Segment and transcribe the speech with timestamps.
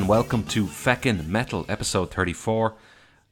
[0.00, 2.74] And welcome to Feckin' Metal, episode 34.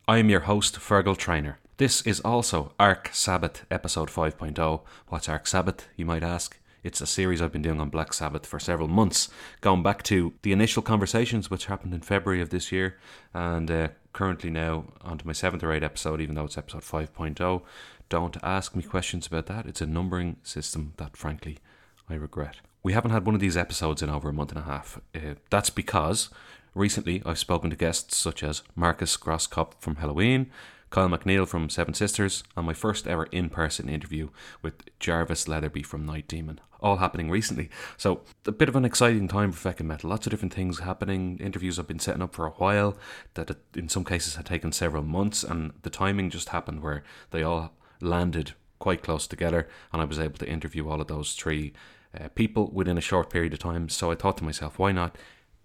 [0.06, 1.58] I am your host, Fergal Trainer.
[1.78, 4.82] This is also ArcSabbath, episode 5.0.
[5.06, 6.58] What's ArcSabbath, you might ask?
[6.82, 9.30] It's a series I've been doing on Black Sabbath for several months,
[9.62, 12.98] going back to the initial conversations which happened in February of this year,
[13.32, 17.62] and uh, currently now onto my seventh or eighth episode, even though it's episode 5.0.
[18.10, 19.64] Don't ask me questions about that.
[19.64, 21.60] It's a numbering system that, frankly,
[22.10, 22.56] I regret.
[22.82, 25.00] We haven't had one of these episodes in over a month and a half.
[25.14, 26.30] Uh, that's because
[26.74, 30.46] recently I've spoken to guests such as Markus Grosskopf from Helloween,
[30.90, 34.30] Kyle McNeil from Seven Sisters, and my first ever in person interview
[34.62, 36.60] with Jarvis Leatherby from Night Demon.
[36.80, 37.68] All happening recently.
[37.96, 40.08] So, a bit of an exciting time for Feckin' Metal.
[40.08, 41.38] Lots of different things happening.
[41.40, 42.96] Interviews I've been setting up for a while,
[43.34, 47.42] that in some cases had taken several months, and the timing just happened where they
[47.42, 51.72] all landed quite close together, and I was able to interview all of those three
[52.18, 53.88] uh, people within a short period of time.
[53.88, 55.16] So, I thought to myself, why not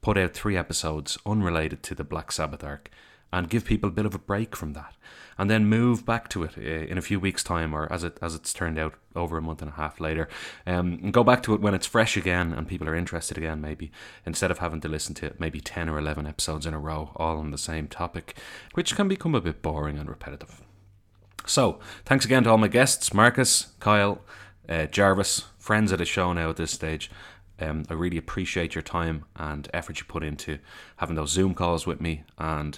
[0.01, 2.89] put out three episodes unrelated to the Black Sabbath arc?
[3.33, 4.95] and give people a bit of a break from that,
[5.39, 8.17] and then move back to it uh, in a few weeks' time, or as it
[8.21, 10.29] as it's turned out over a month and a half later,
[10.67, 13.59] um, and go back to it when it's fresh again and people are interested again.
[13.59, 13.91] Maybe
[14.23, 17.37] instead of having to listen to maybe ten or eleven episodes in a row, all
[17.37, 18.37] on the same topic,
[18.75, 20.61] which can become a bit boring and repetitive.
[21.45, 24.21] So, thanks again to all my guests, Marcus, Kyle,
[24.69, 27.09] uh, Jarvis, friends of the show now at this stage.
[27.57, 30.59] Um, I really appreciate your time and effort you put into
[30.97, 32.77] having those Zoom calls with me and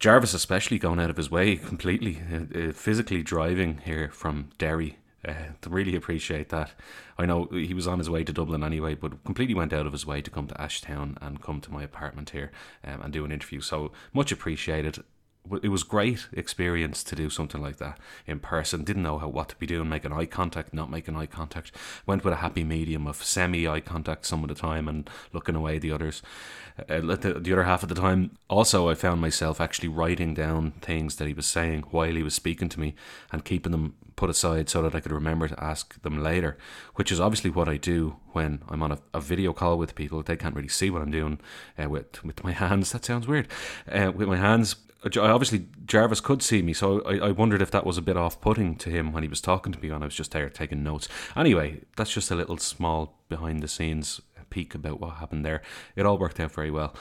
[0.00, 4.98] Jarvis, especially going out of his way completely, uh, uh, physically driving here from Derry.
[5.26, 6.72] Uh, really appreciate that.
[7.16, 9.92] I know he was on his way to Dublin anyway, but completely went out of
[9.92, 12.52] his way to come to Ashtown and come to my apartment here
[12.84, 13.62] um, and do an interview.
[13.62, 15.02] So much appreciated
[15.62, 18.82] it was great experience to do something like that in person.
[18.82, 21.70] Didn't know how what to be doing, making eye contact, not making eye contact.
[22.06, 25.54] Went with a happy medium of semi eye contact some of the time and looking
[25.54, 26.22] away the others.
[26.78, 30.72] Uh, the, the other half of the time, also I found myself actually writing down
[30.80, 32.94] things that he was saying while he was speaking to me
[33.30, 36.56] and keeping them put aside so that I could remember to ask them later.
[36.94, 40.22] Which is obviously what I do when I'm on a, a video call with people.
[40.22, 41.38] They can't really see what I'm doing
[41.78, 42.92] uh, with with my hands.
[42.92, 43.48] That sounds weird.
[43.90, 47.86] Uh, with my hands obviously Jarvis could see me, so I, I wondered if that
[47.86, 50.06] was a bit off putting to him when he was talking to me when I
[50.06, 51.08] was just there taking notes.
[51.36, 54.20] Anyway, that's just a little small behind the scenes
[54.54, 55.62] peek about what happened there.
[55.96, 56.94] It all worked out very well.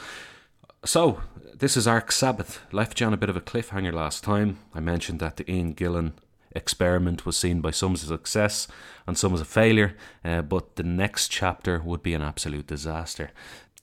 [0.83, 1.21] So,
[1.55, 2.57] this is ArcSabbath.
[2.71, 4.57] Left you on a bit of a cliffhanger last time.
[4.73, 6.13] I mentioned that the Ian Gillan
[6.55, 8.67] experiment was seen by some as a success
[9.07, 13.31] and some as a failure, uh, but the next chapter would be an absolute disaster.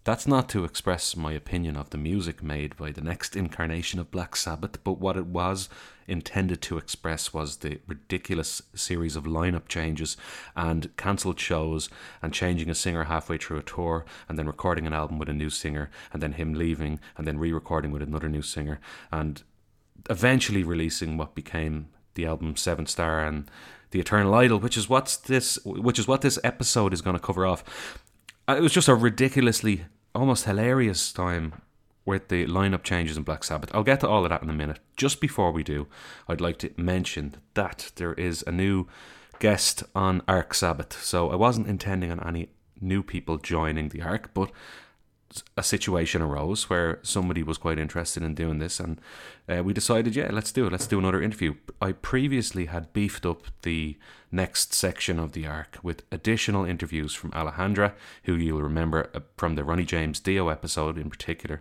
[0.02, 4.10] That's not to express my opinion of the music made by the next incarnation of
[4.10, 5.68] Black Sabbath, but what it was
[6.08, 10.16] intended to express was the ridiculous series of lineup changes
[10.56, 11.90] and cancelled shows
[12.22, 15.34] and changing a singer halfway through a tour and then recording an album with a
[15.34, 18.80] new singer and then him leaving and then re recording with another new singer
[19.12, 19.42] and
[20.08, 23.50] eventually releasing what became the album Seventh Star and
[23.90, 27.22] the Eternal Idol, which is what's this which is what this episode is going to
[27.22, 27.62] cover off.
[28.48, 29.84] Uh, it was just a ridiculously,
[30.14, 31.62] almost hilarious time
[32.04, 33.70] with the lineup changes in Black Sabbath.
[33.74, 34.80] I'll get to all of that in a minute.
[34.96, 35.86] Just before we do,
[36.28, 38.86] I'd like to mention that there is a new
[39.38, 40.94] guest on ArcSabbath.
[40.94, 42.48] So I wasn't intending on any
[42.80, 44.50] new people joining the Arc, but
[45.56, 49.00] a situation arose where somebody was quite interested in doing this, and
[49.48, 50.72] uh, we decided, yeah, let's do it.
[50.72, 51.54] Let's do another interview.
[51.80, 53.96] I previously had beefed up the
[54.32, 57.92] next section of the arc with additional interviews from Alejandra,
[58.24, 61.60] who you'll remember uh, from the Ronnie James Dio episode in particular,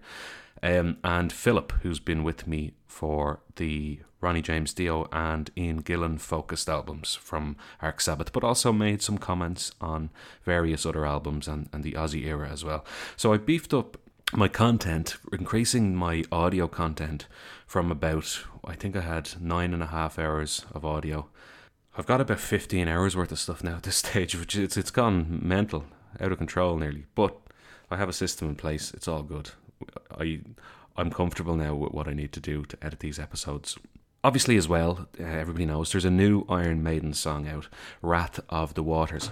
[0.61, 6.19] um, and Philip, who's been with me for the Ronnie James Dio and Ian Gillan
[6.19, 10.09] focused albums from ArcSabbath, but also made some comments on
[10.43, 12.83] various other albums and, and the Ozzy era as well.
[13.15, 13.97] So I beefed up
[14.33, 17.27] my content, increasing my audio content
[17.65, 21.29] from about, I think I had nine and a half hours of audio.
[21.97, 24.91] I've got about 15 hours worth of stuff now at this stage, which it's, it's
[24.91, 25.85] gone mental,
[26.19, 27.05] out of control nearly.
[27.15, 27.37] But
[27.89, 29.51] I have a system in place, it's all good.
[30.11, 30.41] I,
[30.97, 33.77] I'm comfortable now with what I need to do to edit these episodes
[34.23, 37.67] obviously, as well, uh, everybody knows there's a new Iron Maiden song out,
[38.01, 39.29] Wrath of the Waters.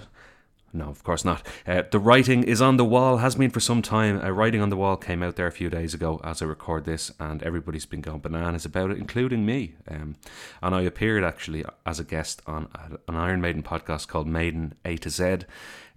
[0.73, 1.47] No, of course not.
[1.65, 4.21] Uh, the writing is on the wall, has been for some time.
[4.21, 6.85] Uh, writing on the wall came out there a few days ago as I record
[6.85, 9.75] this, and everybody's been going bananas about it, including me.
[9.89, 10.17] Um,
[10.61, 12.67] and I appeared actually as a guest on
[13.07, 15.23] an Iron Maiden podcast called Maiden A to Z.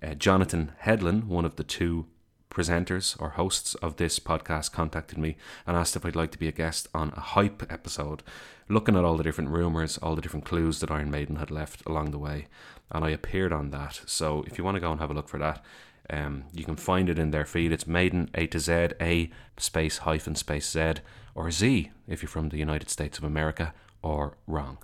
[0.02, 2.06] Uh, Jonatan Hedlin, one of the two
[2.50, 5.36] presenters or hosts of this podcast contacted me
[5.66, 8.22] and asked if I'd like to be a guest on a hype episode,
[8.68, 11.84] looking at all the different rumours, all the different clues that Iron Maiden had left
[11.86, 12.46] along the way.
[12.90, 14.00] And I appeared on that.
[14.06, 15.64] So if you want to go and have a look for that,
[16.12, 17.70] Um, you can find it in their feed.
[17.70, 20.94] It's Maiden A to Z, A space hyphen space Z,
[21.36, 23.72] or Z if you're from the United States of America,
[24.02, 24.78] or wrong.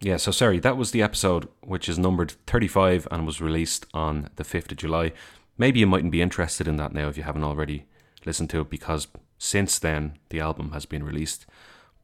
[0.00, 4.28] Yeah, so sorry, that was the episode which is numbered 35 and was released on
[4.36, 5.12] the 5th of July.
[5.58, 7.86] Maybe you mightn't be interested in that now if you haven't already
[8.24, 9.08] listened to it because
[9.38, 11.46] since then the album has been released.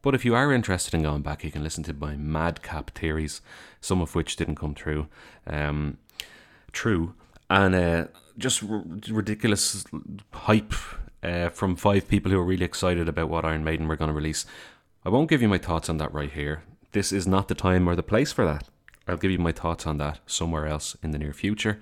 [0.03, 3.41] But if you are interested in going back, you can listen to my madcap theories,
[3.81, 5.07] some of which didn't come true.
[5.47, 5.99] Um,
[6.73, 7.15] true.
[7.49, 8.07] And uh,
[8.37, 9.85] just r- ridiculous
[10.33, 10.75] hype
[11.23, 14.15] uh, from five people who are really excited about what Iron Maiden were going to
[14.15, 14.45] release.
[15.05, 16.65] I won't give you my thoughts on that right here.
[16.93, 18.69] This is not the time or the place for that.
[19.07, 21.81] I'll give you my thoughts on that somewhere else in the near future.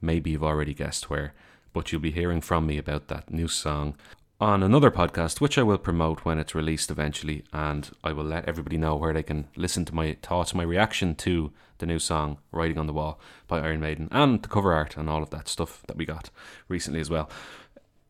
[0.00, 1.34] Maybe you've already guessed where,
[1.72, 3.96] but you'll be hearing from me about that new song
[4.40, 8.48] on another podcast, which I will promote when it's released eventually, and I will let
[8.48, 12.38] everybody know where they can listen to my thoughts, my reaction to the new song
[12.50, 15.48] "Writing on the Wall" by Iron Maiden, and the cover art and all of that
[15.48, 16.30] stuff that we got
[16.68, 17.30] recently as well.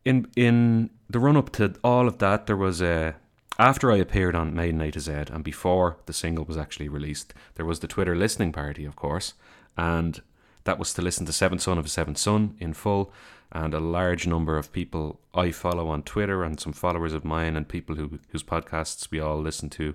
[0.04, 3.16] In in the run up to all of that, there was a
[3.58, 7.34] after I appeared on Maiden A to Z, and before the single was actually released,
[7.56, 9.34] there was the Twitter listening party, of course,
[9.76, 10.22] and
[10.64, 13.12] that was to listen to Seventh Son of a Seventh Son in full
[13.52, 17.56] and a large number of people I follow on Twitter and some followers of mine
[17.56, 19.94] and people who whose podcasts we all listen to,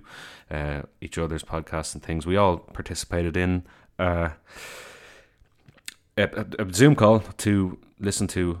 [0.50, 2.26] uh, each other's podcasts and things.
[2.26, 3.64] We all participated in
[3.98, 4.30] uh,
[6.18, 8.60] a, a, Zoom call to listen to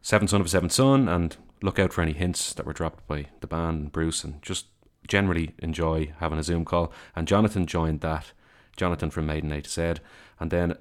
[0.00, 3.06] Seventh Son of a Seventh Son and look out for any hints that were dropped
[3.06, 4.66] by the band and Bruce and just
[5.06, 6.92] generally enjoy having a Zoom call.
[7.14, 8.32] And Jonatan joined that.
[8.76, 9.94] Jonatan from Maiden Z,
[10.40, 10.76] and then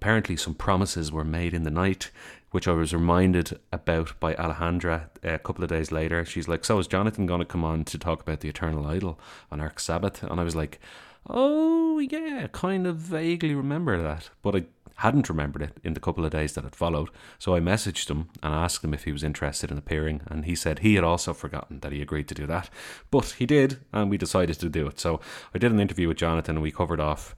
[0.00, 2.10] apparently some promises were made in the night
[2.50, 6.24] which I was reminded about by Alejandra uh, a couple of days later.
[6.24, 9.18] She's like, So is Jonatan going to come on to talk about the Eternal Idol
[9.50, 10.22] on ArcSabbath?
[10.28, 10.80] And I was like,
[11.28, 14.30] Oh, yeah, kind of vaguely remember that.
[14.42, 14.64] But I
[14.96, 17.10] hadn't remembered it in the couple of days that had followed.
[17.38, 20.22] So I messaged him and asked him if he was interested in appearing.
[20.26, 22.68] And he said he had also forgotten that he agreed to do that.
[23.12, 24.98] But he did, and we decided to do it.
[24.98, 25.20] So
[25.54, 27.36] I did an interview with Jonatan and we covered off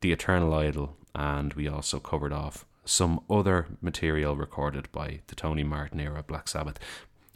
[0.00, 5.62] the Eternal Idol and we also covered off some other material recorded by the Tony
[5.64, 6.78] Martin era Black Sabbath.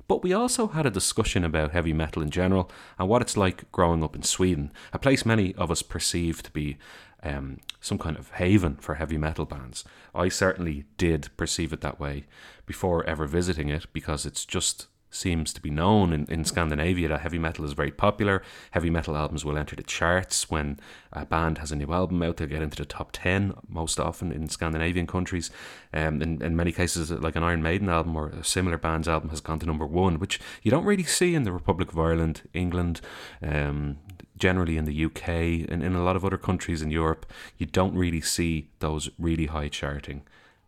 [0.07, 3.71] But we also had a discussion about heavy metal in general and what it's like
[3.73, 6.77] growing up in Sweden, a place many of us perceive to be
[7.23, 9.85] um, some kind of haven for heavy metal bands.
[10.15, 12.25] I certainly did perceive it that way
[12.67, 17.21] before ever visiting it because it's just seems to be known in, in Scandinavia that
[17.21, 18.43] heavy metal is very popular.
[18.73, 20.79] Heavy metal albums will enter the charts when
[21.13, 22.37] a band has a new album out.
[22.37, 25.51] They'll get into the top 10 most often in Scandinavian countries.
[25.93, 29.31] Um, in, in many cases, like an Iron Maiden album or a similar band's album
[29.31, 32.43] has gone to number one, which you don't really see in the Republic of Ireland,
[32.53, 33.01] England,
[33.43, 33.99] um,
[34.37, 37.25] generally in the UK, and in a lot of other countries in Europe.
[37.57, 40.23] You don't really see those really high charting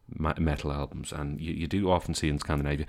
[0.08, 2.86] metal albums, and you, you do often see in Scandinavia.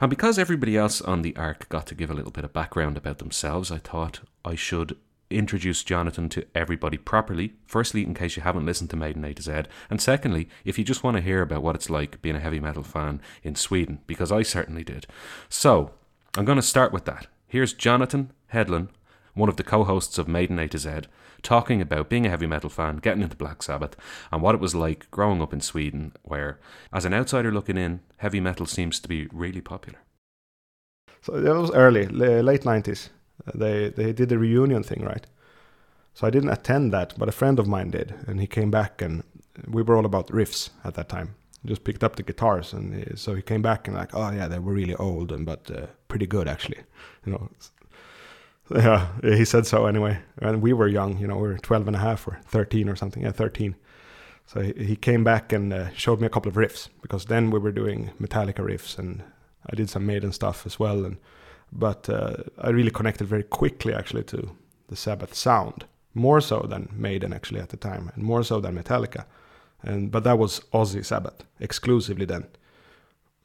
[0.00, 2.96] And because everybody else on the arc got to give a little bit of background
[2.96, 4.96] about themselves, I thought I should
[5.30, 7.54] introduce Jonatan to everybody properly.
[7.66, 10.84] Firstly, in case you haven't listened to Maiden A to Z, and secondly, if you
[10.84, 14.00] just want to hear about what it's like being a heavy metal fan in Sweden,
[14.06, 15.06] because I certainly did.
[15.48, 15.92] So,
[16.36, 17.26] I'm going to start with that.
[17.46, 18.88] Here's Jonatan Hedlin,
[19.34, 20.90] one of the co hosts of Maiden A to Z,
[21.42, 23.96] talking about being a heavy metal fan, getting into Black Sabbath,
[24.32, 26.58] and what it was like growing up in Sweden, where,
[26.92, 29.98] as an outsider looking in, heavy metal seems to be really popular.
[31.22, 33.08] So that was early, late 90s.
[33.54, 35.26] They, they did the reunion thing, right?
[36.14, 39.02] So I didn't attend that, but a friend of mine did, and he came back,
[39.02, 39.24] and
[39.66, 41.34] we were all about riffs at that time.
[41.64, 44.48] Just picked up the guitars, and he, so he came back and like, oh yeah,
[44.48, 46.78] they were really old, and but uh, pretty good actually,
[47.24, 47.48] you know.
[48.70, 50.20] Yeah, he said so anyway.
[50.38, 52.96] And we were young, you know, we were 12 and a half or 13 or
[52.96, 53.22] something.
[53.22, 53.76] Yeah, 13.
[54.46, 57.58] So he came back and uh, showed me a couple of riffs because then we
[57.58, 59.22] were doing Metallica riffs and
[59.70, 61.04] I did some Maiden stuff as well.
[61.04, 61.16] And
[61.72, 64.50] but uh, I really connected very quickly actually to
[64.88, 68.76] the Sabbath sound, more so than Maiden actually at the time, and more so than
[68.76, 69.24] Metallica.
[69.82, 72.46] And but that was Ozzy Sabbath exclusively then,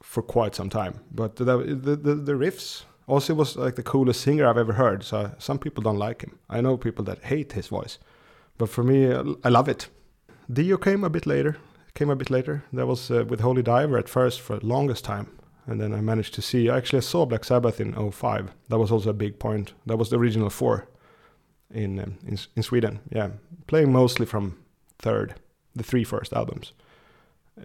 [0.02, 1.00] for quite some time.
[1.10, 5.02] But the the, the, the riffs Ozzy was like the coolest singer I've ever heard.
[5.02, 6.38] So some people don't like him.
[6.48, 7.98] I know people that hate his voice,
[8.56, 9.12] but for me,
[9.44, 9.88] I love it.
[10.52, 11.56] Dio came a bit later.
[11.94, 12.62] Came a bit later.
[12.72, 15.26] That was uh, with Holy Diver at first for the longest time,
[15.66, 16.70] and then I managed to see.
[16.70, 18.52] Actually, I saw Black Sabbath in 05.
[18.68, 19.72] That was also a big point.
[19.86, 20.86] That was the original four
[21.74, 23.00] in um, in, in Sweden.
[23.10, 23.30] Yeah,
[23.66, 24.56] playing mostly from
[25.00, 25.34] third,
[25.74, 26.74] the three first albums,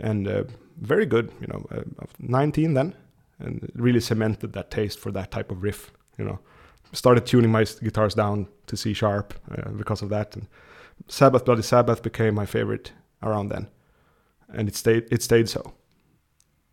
[0.01, 0.43] and uh,
[0.81, 1.31] very good.
[1.39, 2.95] You know, uh, 19 then
[3.39, 5.91] and really cemented that taste for that type of riff.
[6.17, 6.39] You know,
[6.93, 10.35] started tuning my guitars down to C sharp uh, because of that.
[10.35, 10.47] And
[11.07, 13.67] Sabbath, Bloody Sabbath became my favorite around then,
[14.49, 15.73] and it stayed it stayed so.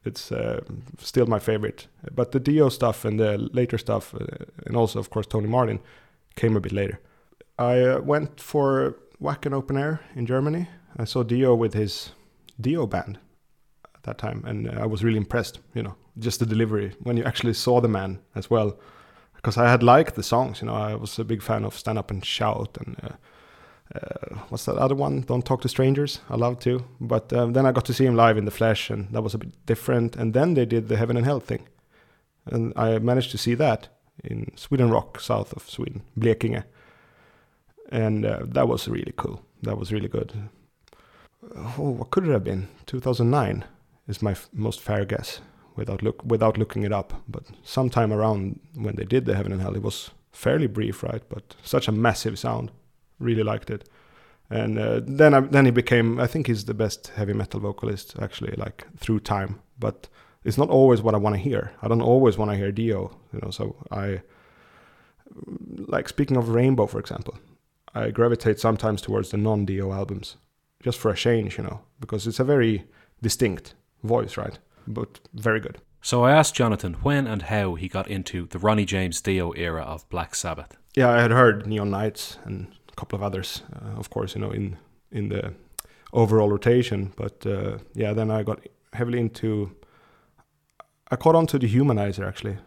[0.04, 0.60] It's uh,
[0.98, 1.86] still my favorite.
[2.12, 5.80] But the Dio stuff and the later stuff, uh, and also of course Tony Martin,
[6.34, 7.00] came a bit later.
[7.58, 10.68] I uh, went for Wacken Open Air in Germany.
[10.96, 12.10] I saw Dio with his
[12.60, 13.18] Dio band
[13.94, 15.60] at that time, and I was really impressed.
[15.74, 18.78] You know, just the delivery when you actually saw the man as well,
[19.36, 20.60] because I had liked the songs.
[20.60, 22.96] You know, I was a big fan of Stand Up and Shout and.
[23.02, 23.16] Uh,
[23.94, 25.20] uh, what's that other one?
[25.20, 26.20] Don't Talk to Strangers.
[26.30, 26.84] I love to.
[26.98, 29.34] But um, then I got to see him live in the flesh, and that was
[29.34, 30.16] a bit different.
[30.16, 31.68] And then they did the Heaven and Hell thing,
[32.46, 33.88] and I managed to see that
[34.24, 36.64] in Sweden Rock, south of Sweden, Blekinge,
[37.90, 39.42] and uh, that was really cool.
[39.62, 40.48] That was really good.
[41.56, 42.68] Oh, what could it have been?
[42.86, 43.64] 2009
[44.08, 45.40] is my f- most fair guess,
[45.76, 47.12] without look without looking it up.
[47.28, 51.22] But sometime around when they did the Heaven and Hell, it was fairly brief, right?
[51.28, 52.70] But such a massive sound
[53.18, 53.88] really liked it.
[54.50, 58.16] And uh, then I, then he became I think he's the best heavy metal vocalist
[58.20, 59.60] actually like through time.
[59.78, 60.08] But
[60.44, 61.72] it's not always what I want to hear.
[61.82, 63.50] I don't always want to hear Dio, you know.
[63.50, 64.22] So I
[65.88, 67.38] like speaking of Rainbow for example,
[67.94, 70.36] I gravitate sometimes towards the non-Dio albums
[70.82, 72.84] just for a change, you know, because it's a very
[73.22, 74.58] distinct voice, right?
[74.86, 75.78] But very good.
[76.00, 79.82] So I asked Jonatan when and how he got into the Ronnie James Dio era
[79.82, 80.76] of Black Sabbath.
[80.96, 84.40] Yeah, I had heard Neon Nights and a couple of others, uh, of course, you
[84.40, 84.76] know, in
[85.12, 85.54] in the
[86.12, 87.12] overall rotation.
[87.16, 89.76] But uh, yeah, then I got heavily into.
[91.10, 92.58] I caught on to Dehumanizer actually.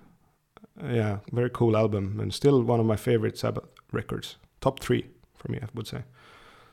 [0.81, 4.37] Uh, yeah, very cool album and still one of my favorite Sabbath records.
[4.61, 6.03] Top three for me, I would say.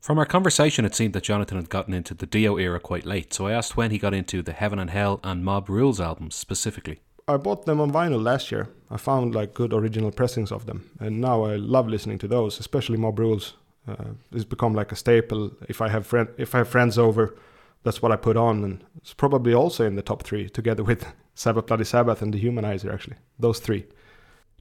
[0.02, 3.32] From our conversation, it seemed that Jonatan had gotten into the Dio era quite late,
[3.32, 6.34] so I asked when he got into the Heaven and Hell and Mob Rules albums
[6.34, 6.98] specifically.
[7.28, 8.68] I bought them on vinyl last year.
[8.90, 12.58] I found like good original pressings of them, and now I love listening to those,
[12.58, 13.54] especially Mob Rules.
[13.86, 15.52] Uh, it's become like a staple.
[15.68, 17.36] If I have friend, if I have friends over,
[17.84, 21.06] that's what I put on, and it's probably also in the top three, together with
[21.36, 22.92] Sabbath Bloody Sabbath and Dehumanizer.
[22.92, 23.86] Actually, those three.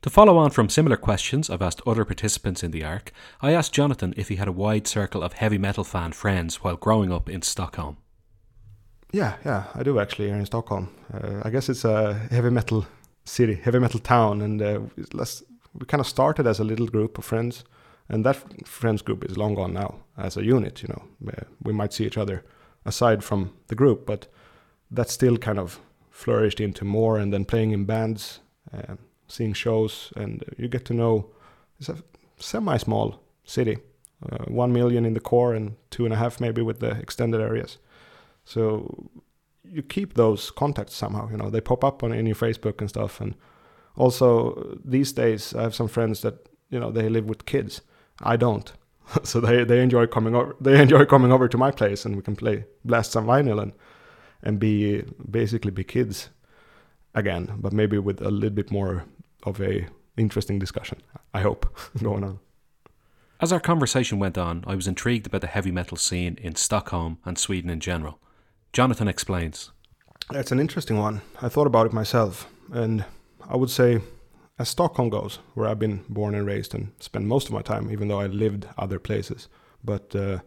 [0.02, 3.76] To follow on from similar questions I've asked other participants in the ARC, I asked
[3.76, 7.30] Jonatan if he had a wide circle of heavy metal fan friends while growing up
[7.30, 7.98] in Stockholm.
[9.12, 10.90] Yeah, yeah, I do actually here in Stockholm.
[11.14, 12.88] Uh, I guess it's a heavy metal
[13.26, 14.80] city, heavy metal town, and uh,
[15.78, 17.64] we kind of started as a little group of friends,
[18.10, 20.82] and that friends group is long gone now as a unit.
[20.82, 22.44] You know, we might see each other
[22.86, 24.28] aside from the group, but
[24.90, 25.80] that still kind of
[26.10, 28.40] flourished into more, and then playing in bands.
[28.74, 28.96] Uh,
[29.32, 31.32] seeing shows, and you get to know.
[31.80, 31.98] It's a
[32.38, 33.78] semi-small city,
[34.30, 37.42] uh, one million in the core and two and a half maybe with the extended
[37.42, 37.78] areas.
[38.46, 39.10] So
[39.64, 41.30] you keep those contacts somehow.
[41.30, 43.22] You know, they pop up on in your Facebook and stuff.
[43.22, 43.36] And
[43.96, 47.82] also these days, I have some friends that you know they live with kids.
[48.22, 48.72] I don't.
[49.24, 50.56] so they, they enjoy coming over.
[50.62, 53.74] They enjoy coming over to my place, and we can play blast some vinyl and
[54.44, 56.30] and be basically be kids
[57.14, 59.04] again, but maybe with a little bit more
[59.44, 61.02] of a interesting discussion.
[61.34, 62.40] I hope going on.
[63.40, 67.18] As our conversation went on, I was intrigued about the heavy metal scene in Stockholm
[67.26, 68.20] and Sweden in general.
[68.72, 69.72] Jonatan explains.
[70.32, 71.22] It's an interesting one.
[71.42, 73.04] I thought about it myself, and
[73.50, 74.00] I would say,
[74.60, 77.92] as Stockholm goes, where I've been born and raised and spent most of my time,
[77.92, 79.48] even though I lived other places,
[79.84, 80.40] but uh,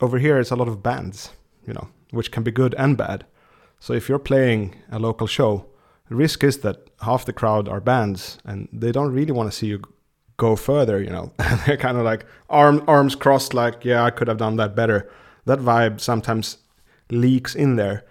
[0.00, 1.32] over here it's a lot of bands,
[1.66, 3.24] you know, which can be good and bad.
[3.78, 5.64] So if you're playing a local show,
[6.10, 9.56] the risk is that half the crowd are bands and they don't really want to
[9.56, 9.80] see you
[10.36, 11.32] go further, you know.
[11.66, 15.08] They're kind of like arm, arms crossed, like, yeah, I could have done that better.
[15.44, 16.58] That vibe sometimes
[17.10, 18.04] leaks in there.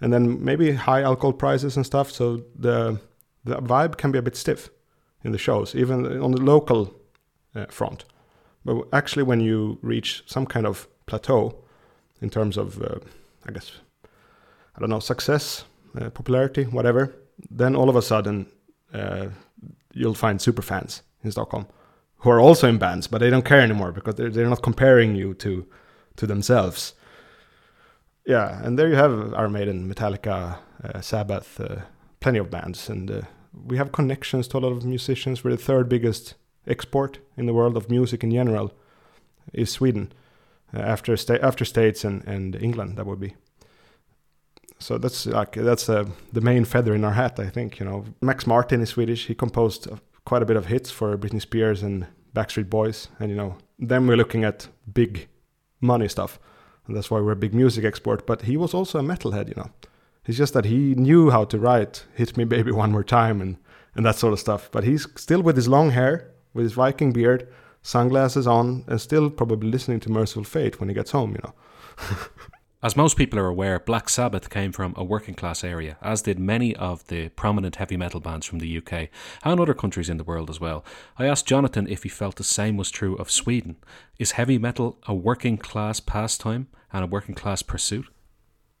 [0.00, 2.10] And then maybe high alcohol prices and stuff.
[2.10, 2.98] So the,
[3.44, 4.70] the vibe can be a bit stiff
[5.22, 6.94] in the shows, even on the local
[7.54, 8.06] uh, front.
[8.64, 11.62] But actually, when you reach some kind of plateau
[12.22, 13.00] in terms of, uh,
[13.46, 13.72] I guess,
[14.74, 15.64] I don't know, success,
[16.00, 17.14] uh, popularity, whatever,
[17.50, 18.46] then all of a sudden
[18.92, 19.28] uh,
[19.92, 21.66] you'll find super fans in Stockholm
[22.22, 25.14] who are also in bands, but they don't care anymore because they're, they're not comparing
[25.14, 25.66] you to
[26.16, 26.94] to themselves.
[28.26, 31.80] Yeah, and there you have Iron Maiden, Metallica, uh, Sabbath, uh,
[32.20, 33.22] plenty of bands, and uh,
[33.66, 35.42] we have connections to a lot of musicians.
[35.42, 36.34] We're the third biggest
[36.66, 38.72] export in the world of music in general
[39.52, 40.12] is Sweden,
[40.72, 42.96] uh, after sta- after states and, and England.
[42.96, 43.34] That would be
[44.82, 47.78] so that's like that's uh, the main feather in our hat, I think.
[47.78, 49.26] You know, Max Martin is Swedish.
[49.26, 53.30] He composed uh, quite a bit of hits for Britney Spears and Backstreet Boys, and
[53.30, 55.28] you know, then we're looking at big
[55.80, 56.38] money stuff,
[56.86, 58.26] and that's why we're a big music export.
[58.26, 59.70] But he was also a metalhead, you know.
[60.26, 63.56] It's just that he knew how to write "Hit Me Baby One More Time" and
[63.94, 64.68] and that sort of stuff.
[64.72, 67.48] But he's still with his long hair, with his Viking beard,
[67.82, 71.54] sunglasses on, and still probably listening to Mercyful Fate when he gets home, you know.
[72.84, 76.40] As most people are aware, Black Sabbath came from a working class area, as did
[76.40, 79.08] many of the prominent heavy metal bands from the UK
[79.44, 80.84] and other countries in the world as well.
[81.16, 83.76] I asked Jonatan if he felt the same was true of Sweden.
[84.18, 88.06] Is heavy metal a working class pastime and a working class pursuit?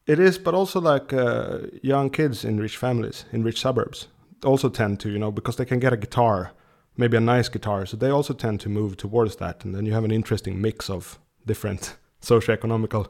[0.04, 4.08] It is, but also like uh, young kids in rich families, in rich suburbs,
[4.44, 6.50] also tend to, you know, because they can get a guitar,
[6.96, 9.64] maybe a nice guitar, so they also tend to move towards that.
[9.64, 13.06] And then you have an interesting mix of different socioeconomical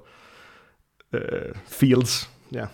[1.12, 2.26] uh, fields.
[2.50, 2.69] Yeah,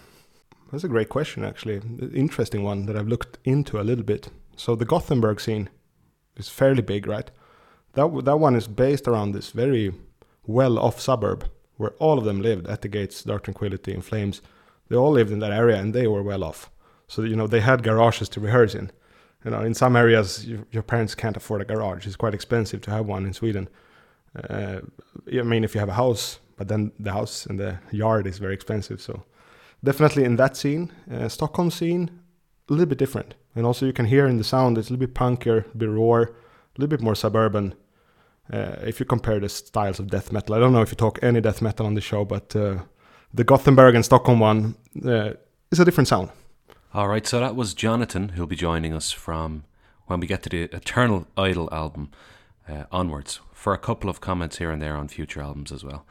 [0.71, 1.81] that's a great question, actually.
[2.15, 4.29] Interesting one that I've looked into a little bit.
[4.57, 5.69] So the Gothenburg scene
[6.37, 7.31] is fairly big, right?
[7.95, 9.93] That that one is based around this very
[10.47, 14.43] well-off suburb where all of them lived at the gates, Dark Tranquillity, In Flames.
[14.89, 16.71] They all lived in that area and they were well off.
[17.07, 18.91] So you know they had garages to rehearse in.
[19.45, 22.07] You know, in some areas you, your parents can't afford a garage.
[22.07, 23.69] It's quite expensive to have one in Sweden.
[24.49, 24.81] Uh,
[25.33, 28.39] I mean, if you have a house, but then the house and the yard is
[28.39, 29.01] very expensive.
[29.01, 29.25] So
[29.83, 32.11] definitely in that scene, uh, Stockholm scene,
[32.69, 33.35] a little bit different.
[33.55, 35.89] And also you can hear in the sound it's a little bit punkier, a bit
[35.89, 37.75] raw, a little bit more suburban.
[38.53, 41.19] Uh, if you compare the styles of death metal, I don't know if you talk
[41.23, 42.79] any death metal on the show, but uh,
[43.33, 45.33] the Gothenburg and Stockholm one uh,
[45.71, 46.31] is a different sound.
[46.95, 49.65] All right, so that was Jonatan who'll be joining us from
[50.07, 52.11] when we get to the Eternal Idol album
[52.67, 56.07] uh, onwards for a couple of comments here and there on future albums as well.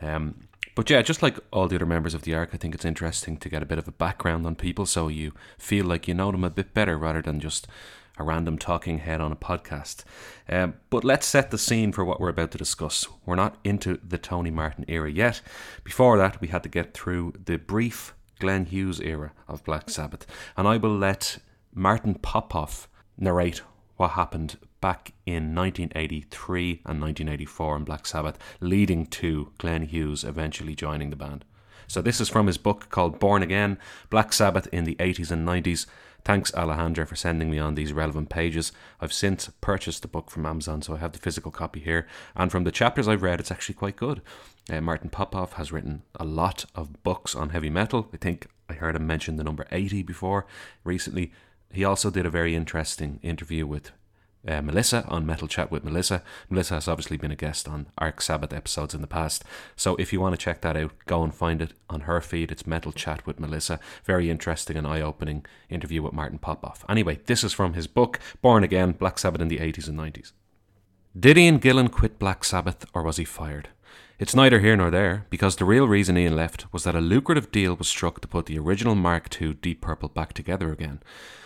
[0.00, 2.84] Um, but yeah, just like all the other members of the ARC, I think it's
[2.84, 6.14] interesting to get a bit of a background on people so you feel like you
[6.14, 7.68] know them a bit better rather than just
[8.16, 10.04] a random talking head on a podcast.
[10.48, 13.06] Um, but let's set the scene for what we're about to discuss.
[13.24, 15.40] We're not into the Tony Martin era yet.
[15.82, 20.26] Before that, we had to get through the brief Glenn Hughes era of Black Sabbath,
[20.56, 21.38] and I will let
[21.72, 23.62] Martin Popoff narrate
[23.96, 30.74] what happened back in 1983 and 1984 in Black Sabbath, leading to Glenn Hughes eventually
[30.74, 31.46] joining the band.
[31.86, 33.78] So, this is from his book called Born Again
[34.10, 35.86] Black Sabbath in the 80s and 90s.
[36.22, 38.72] Thanks, Alejandra, for sending me on these relevant pages.
[39.00, 42.06] I've since purchased the book from Amazon, so I have the physical copy here.
[42.36, 44.20] And from the chapters I've read, it's actually quite good.
[44.70, 48.10] Uh, Martin Popoff has written a lot of books on heavy metal.
[48.12, 50.44] I think I heard him mention the number 80 before
[50.84, 51.32] recently.
[51.72, 53.90] He also did a very interesting interview with
[54.46, 56.22] uh, Melissa on Metal Chat with Melissa.
[56.50, 59.44] Melissa has obviously been a guest on ArcSabbath episodes in the past.
[59.76, 62.52] So if you want to check that out, go and find it on her feed.
[62.52, 63.80] It's Metal Chat with Melissa.
[64.04, 66.84] Very interesting and eye opening interview with Martin Popoff.
[66.88, 70.32] Anyway, this is from his book, Born Again Black Sabbath in the 80s and 90s.
[71.18, 73.68] Did Ian Gillan quit Black Sabbath or was he fired?
[74.18, 77.50] It's neither here nor there, because the real reason Ian left was that a lucrative
[77.50, 81.00] deal was struck to put the original Mark II Deep Purple back together again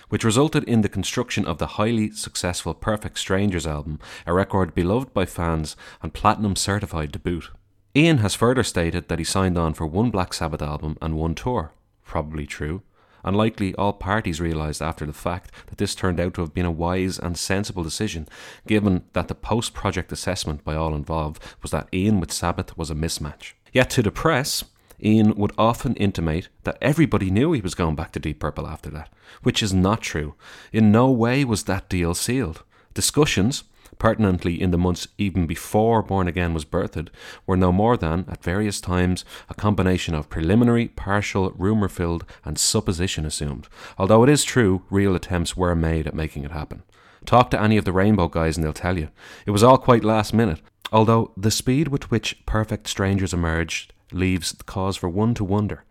[0.08, 5.12] which resulted in the construction of the highly successful Perfect Strangers album, a record beloved
[5.12, 7.50] by fans and platinum certified to boot.
[7.96, 11.34] Ian has further stated that he signed on for one Black Sabbath album and one
[11.34, 11.72] tour.
[12.04, 12.82] Probably true.
[13.24, 16.64] And likely all parties realised after the fact that this turned out to have been
[16.64, 18.28] a wise and sensible decision,
[18.66, 22.90] given that the post project assessment by all involved was that Ian with Sabbath was
[22.90, 23.54] a mismatch.
[23.72, 24.64] Yet to the press,
[25.02, 28.90] Ian would often intimate that everybody knew he was going back to Deep Purple after
[28.90, 30.34] that, which is not true.
[30.72, 32.64] In no way was that deal sealed.
[32.94, 33.64] Discussions,
[33.98, 37.08] pertinently in the months even before Born Again was birthed,
[37.46, 42.58] were no more than, at various times, a combination of preliminary, partial, rumour filled, and
[42.58, 46.82] supposition assumed, although it is true real attempts were made at making it happen.
[47.24, 49.08] Talk to any of the Rainbow guys and they'll tell you.
[49.46, 50.60] It was all quite last minute,
[50.92, 55.84] although the speed with which Perfect Strangers emerged leaves cause for one to wonder.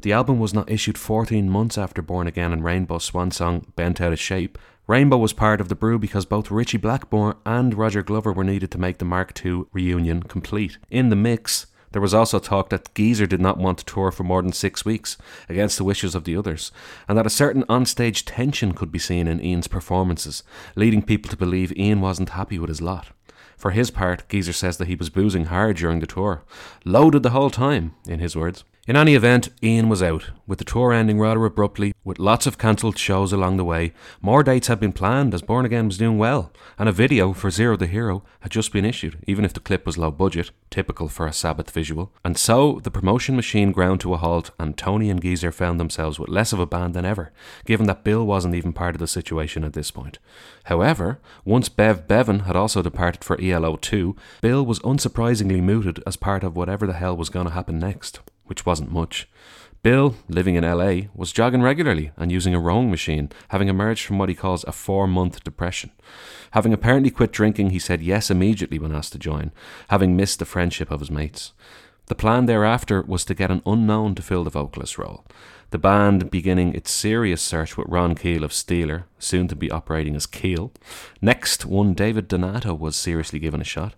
[0.00, 4.00] The album was not issued 14 months after Born Again and Rainbow's swan song Bent
[4.00, 4.56] Out of Shape.
[4.86, 8.70] Rainbow was part of the brew because both Ritchie Blackmore and Roger Glover were needed
[8.70, 10.78] to make the Mark II reunion complete.
[10.88, 14.22] In the mix, there was also talk that Geezer did not want to tour for
[14.22, 15.16] more than six weeks,
[15.48, 16.70] against the wishes of the others,
[17.08, 20.42] and that a certain onstage tension could be seen in Ian's performances,
[20.76, 23.08] leading people to believe Ian wasn't happy with his lot.
[23.58, 26.42] For his part, Geezer says that he was boozing hard during the tour.
[26.84, 28.62] Loaded the whole time, in his words.
[28.88, 32.56] In any event, Ian was out, with the tour ending rather abruptly, with lots of
[32.56, 33.92] cancelled shows along the way.
[34.22, 37.50] More dates had been planned as Born Again was doing well, and a video for
[37.50, 41.06] Zero the Hero had just been issued, even if the clip was low budget, typical
[41.08, 42.14] for a Sabbath visual.
[42.24, 46.18] And so the promotion machine ground to a halt, and Tony and Geezer found themselves
[46.18, 47.30] with less of a band than ever,
[47.66, 50.18] given that Bill wasn't even part of the situation at this point.
[50.64, 56.16] However, once Bev Bevan had also departed for ELO 2, Bill was unsurprisingly mooted as
[56.16, 59.28] part of whatever the hell was going to happen next which wasn't much.
[59.82, 64.18] Bill, living in LA, was jogging regularly and using a rowing machine, having emerged from
[64.18, 65.92] what he calls a four month depression.
[66.50, 69.52] Having apparently quit drinking, he said yes immediately when asked to join,
[69.88, 71.52] having missed the friendship of his mates.
[72.06, 75.24] The plan thereafter was to get an unknown to fill the vocalist role.
[75.70, 80.16] The band beginning its serious search with Ron Keel of Steeler, soon to be operating
[80.16, 80.72] as Keel.
[81.20, 83.94] Next, one David Donato was seriously given a shot.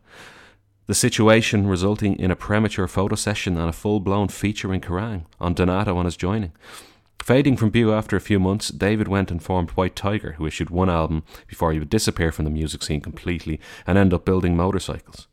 [0.91, 5.25] The situation resulting in a premature photo session and a full blown feature in Kerrang
[5.39, 6.51] on Donato on his joining.
[7.23, 10.69] Fading from view after a few months, David went and formed White Tiger, who issued
[10.69, 14.57] one album before he would disappear from the music scene completely and end up building
[14.57, 15.29] motorcycles.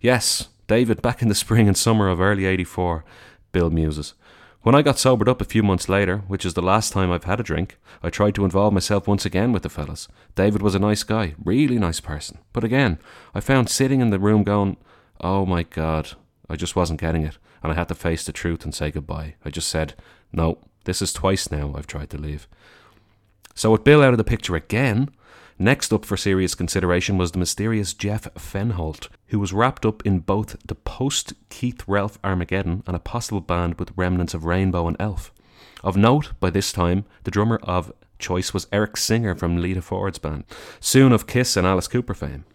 [0.00, 3.04] Yes, David, back in the spring and summer of early 84,
[3.50, 4.14] Bill muses.
[4.62, 7.24] When I got sobered up a few months later, which is the last time I've
[7.24, 10.06] had a drink, I tried to involve myself once again with the fellas.
[10.36, 12.38] David was a nice guy, really nice person.
[12.52, 13.00] But again,
[13.34, 14.76] I found sitting in the room going,
[15.20, 16.12] oh my god,
[16.48, 17.38] I just wasn't getting it.
[17.62, 19.34] And I had to face the truth and say goodbye.
[19.44, 19.94] I just said,
[20.32, 22.48] no, this is twice now I've tried to leave.
[23.54, 25.10] So with Bill out of the picture again,
[25.62, 30.20] Next up for serious consideration was the mysterious Jeff Fenholt, who was wrapped up in
[30.20, 34.96] both the post Keith Relf Armageddon and a possible band with remnants of Rainbow and
[34.98, 35.30] Elf.
[35.84, 40.18] Of note, by this time, the drummer of choice was Eric Singer from Lita Ford's
[40.18, 40.44] band,
[40.80, 42.46] soon of Kiss and Alice Cooper fame.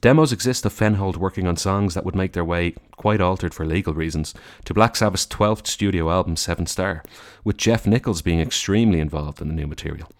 [0.00, 3.64] Demos exist of Fenholt working on songs that would make their way, quite altered for
[3.64, 7.02] legal reasons, to Black Sabbath's 12th studio album Seventh Star,
[7.42, 10.10] with Geoff Nicholls being extremely involved in the new material.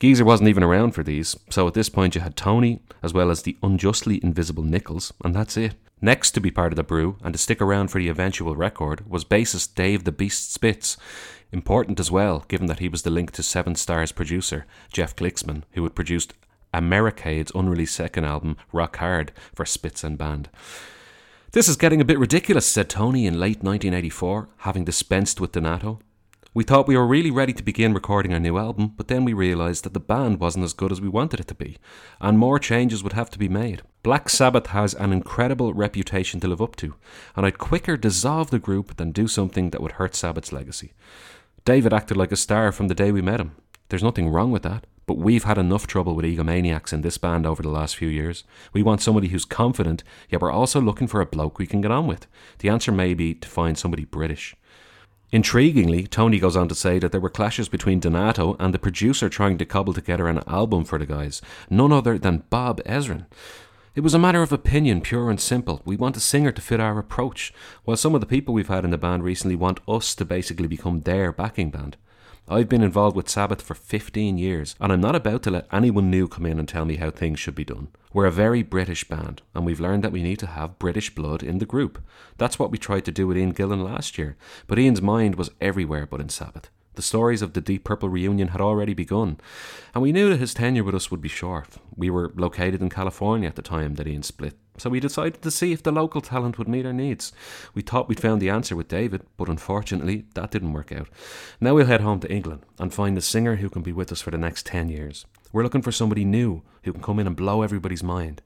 [0.00, 3.30] Geezer wasn't even around for these, so at this point you had Tony, as well
[3.30, 5.74] as the unjustly invisible Nicholls, and that's it.
[6.00, 9.08] Next to be part of the brew and to stick around for the eventual record
[9.08, 10.96] was bassist Dave the Beast Spitz,
[11.52, 15.62] important as well, given that he was the link to Seventh Star's producer Jeff Glixman,
[15.74, 16.34] who had produced
[16.72, 20.48] Americade's unreleased second album, Rock Hard, for Spitz and band.
[21.52, 25.98] This is getting a bit ridiculous, said Tony in late 1984, having dispensed with Donato.
[26.54, 29.32] We thought we were really ready to begin recording our new album, but then we
[29.32, 31.78] realised that the band wasn't as good as we wanted it to be,
[32.20, 33.80] and more changes would have to be made.
[34.02, 36.94] Black Sabbath has an incredible reputation to live up to,
[37.36, 40.92] and I'd quicker dissolve the group than do something that would hurt Sabbath's legacy.
[41.64, 43.56] David acted like a star from the day we met him.
[43.88, 47.46] There's nothing wrong with that, but we've had enough trouble with egomaniacs in this band
[47.46, 48.44] over the last few years.
[48.72, 51.90] We want somebody who's confident, yet we're also looking for a bloke we can get
[51.90, 52.26] on with.
[52.58, 54.54] The answer may be to find somebody British.
[55.32, 59.30] Intriguingly, Tony goes on to say that there were clashes between Donato and the producer
[59.30, 63.24] trying to cobble together an album for the guys, none other than Bob Ezrin.
[63.94, 65.82] It was a matter of opinion, pure and simple.
[65.84, 67.52] We want a singer to fit our approach,
[67.84, 70.66] while some of the people we've had in the band recently want us to basically
[70.66, 71.96] become their backing band.
[72.48, 76.10] I've been involved with Sabbath for 15 years, and I'm not about to let anyone
[76.10, 77.88] new come in and tell me how things should be done.
[78.12, 81.44] We're a very British band, and we've learned that we need to have British blood
[81.44, 82.02] in the group.
[82.38, 85.50] That's what we tried to do with Ian Gillan last year, but Ian's mind was
[85.60, 86.68] everywhere but in Sabbath.
[86.94, 89.38] The stories of the Deep Purple reunion had already begun,
[89.94, 91.68] and we knew that his tenure with us would be short.
[91.96, 95.50] We were located in California at the time that Ian split, so we decided to
[95.50, 97.32] see if the local talent would meet our needs.
[97.74, 101.08] We thought we'd found the answer with David, but unfortunately, that didn't work out.
[101.60, 104.22] Now we'll head home to England and find a singer who can be with us
[104.22, 105.26] for the next 10 years.
[105.52, 108.40] We're looking for somebody new who can come in and blow everybody's mind.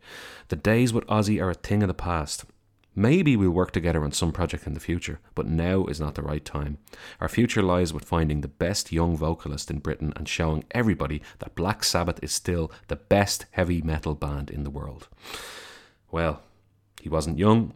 [0.48, 2.44] The days with Ozzy are a thing of the past.
[2.98, 6.22] Maybe we'll work together on some project in the future, but now is not the
[6.22, 6.78] right time.
[7.20, 11.54] Our future lies with finding the best young vocalist in Britain and showing everybody that
[11.54, 15.08] Black Sabbath is still the best heavy metal band in the world.
[16.16, 16.40] Well,
[17.02, 17.74] he wasn't young,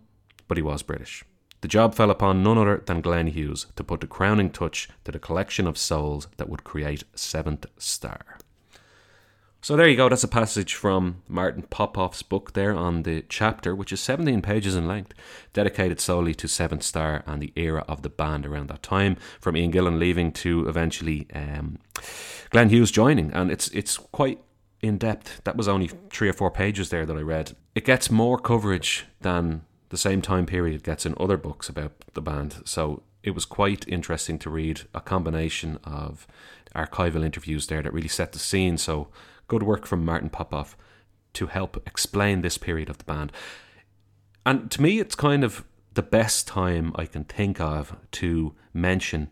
[0.49, 1.27] but he was British.
[1.61, 5.13] The job fell upon none other than Glenn Hughes to put the crowning touch to
[5.13, 8.39] the collection of souls that would create Seventh Star.
[9.61, 10.09] So there you go.
[10.09, 14.75] That's a passage from Martin Popoff's book there on the chapter, which is 17 pages
[14.75, 15.13] in length,
[15.53, 19.55] dedicated solely to Seventh Star and the era of the band around that time, from
[19.55, 21.77] Ian Gillan leaving to eventually um,
[22.49, 24.41] Glenn Hughes joining, and it's it's quite
[24.83, 25.43] in depth.
[25.45, 27.57] That was only three or four pages there that I read.
[27.75, 32.23] It gets more coverage than the same time period gets in other books about the
[32.23, 32.63] band.
[32.65, 36.27] So it was quite interesting to read a combination of
[36.75, 38.79] archival interviews there that really set the scene.
[38.79, 39.09] So
[39.49, 40.77] good work from Martin Popoff
[41.35, 43.33] to help explain this period of the band.
[44.47, 45.65] And to me, it's kind of
[45.95, 49.31] the best time I can think of to mention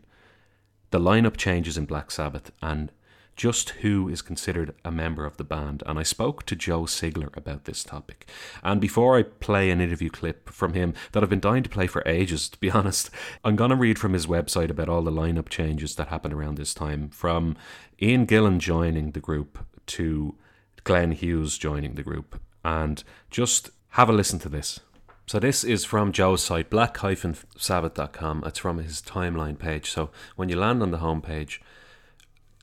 [0.91, 2.91] the lineup changes in Black Sabbath and
[3.39, 5.81] just who is considered a member of the band.
[5.85, 8.29] And I spoke to Joe Siegler about this topic.
[8.61, 11.87] And before I play an interview clip from him that I've been dying to play
[11.87, 13.09] for ages, to be honest,
[13.45, 16.57] I'm going to read from his website about all the lineup changes that happened around
[16.57, 17.55] this time from
[18.01, 20.35] Ian Gillan joining the group to
[20.83, 22.41] Glenn Hughes joining the group.
[22.65, 24.81] And just have a listen to this.
[25.27, 28.43] So this is from Joe's site, black-sabbath.com.
[28.45, 29.91] It's from his timeline page.
[29.91, 31.59] So when you land on the homepage,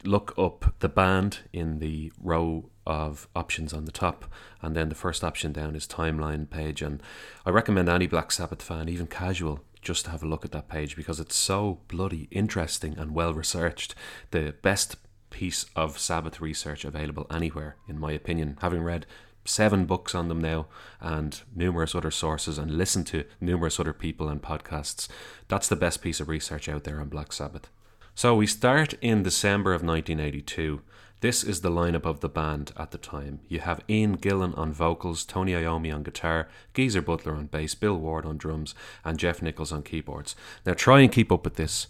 [0.04, 4.26] look up the band in the row of options on the top,
[4.62, 6.82] and then the first option down is timeline page.
[6.82, 7.02] And
[7.44, 10.68] I recommend any Black Sabbath fan, even casual, just to have a look at that
[10.68, 13.94] page because it's so bloody interesting and well researched.
[14.30, 14.96] The best
[15.30, 18.58] piece of Sabbath research available anywhere, in my opinion.
[18.62, 19.06] Having read
[19.44, 20.66] seven books on them now
[21.00, 25.08] and numerous other sources and listened to numerous other people and podcasts,
[25.48, 27.70] that's the best piece of research out there on Black Sabbath.
[28.18, 30.80] So we start in December of 1982
[31.20, 33.40] this is the lineup of the band at the time.
[33.46, 37.98] You have Ian Gillan on vocals, Tony Iommi on guitar, Geezer Butler on bass, Bill
[37.98, 38.74] Ward on drums,
[39.04, 40.34] and Geoff Nicholls on keyboards.
[40.64, 41.88] Now try and keep up with this.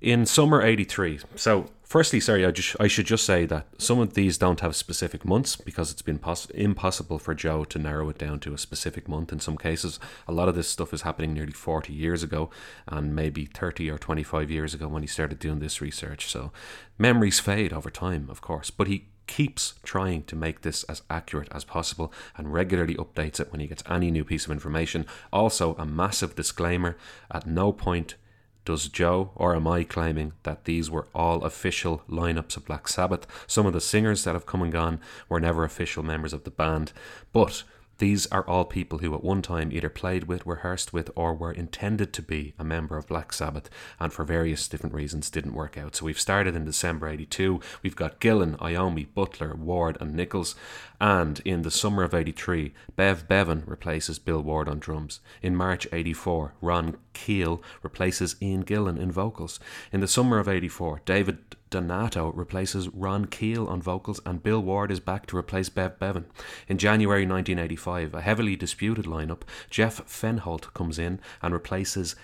[0.00, 4.14] In summer 83, so Firstly, sorry, I, just, I should just say that some of
[4.14, 8.16] these don't have specific months because it's been poss- impossible for Joe to narrow it
[8.16, 9.98] down to a specific month in some cases.
[10.28, 12.48] A lot of this stuff is happening nearly 40 years ago
[12.86, 16.30] and maybe 30 or 25 years ago when he started doing this research.
[16.30, 16.52] So
[16.96, 21.48] memories fade over time, of course, but he keeps trying to make this as accurate
[21.50, 25.06] as possible and regularly updates it when he gets any new piece of information.
[25.32, 26.96] Also, a massive disclaimer
[27.32, 28.14] at no point
[28.64, 33.26] does Joe or am I claiming that these were all official lineups of Black Sabbath?
[33.46, 36.50] Some of the singers that have come and gone were never official members of the
[36.50, 36.92] band,
[37.32, 37.62] but
[38.00, 41.52] these are all people who at one time either played with, rehearsed with, or were
[41.52, 43.68] intended to be a member of Black Sabbath
[44.00, 45.96] and for various different reasons didn't work out.
[45.96, 47.60] So we've started in December 82.
[47.82, 50.54] We've got Gillan, Iommi, Butler, Ward, and Nicholls.
[50.98, 55.20] And in the summer of 83, Bev Bevan replaces Bill Ward on drums.
[55.42, 59.60] In March 84, Ron Keel replaces Ian Gillan in vocals.
[59.92, 61.38] In the summer of 84, David
[61.70, 66.26] Donato replaces Ron Keel on vocals, and Bill Ward is back to replace Bev Bevan.
[66.68, 72.16] In January 1985, a heavily disputed lineup, Jeff Fenholt comes in and replaces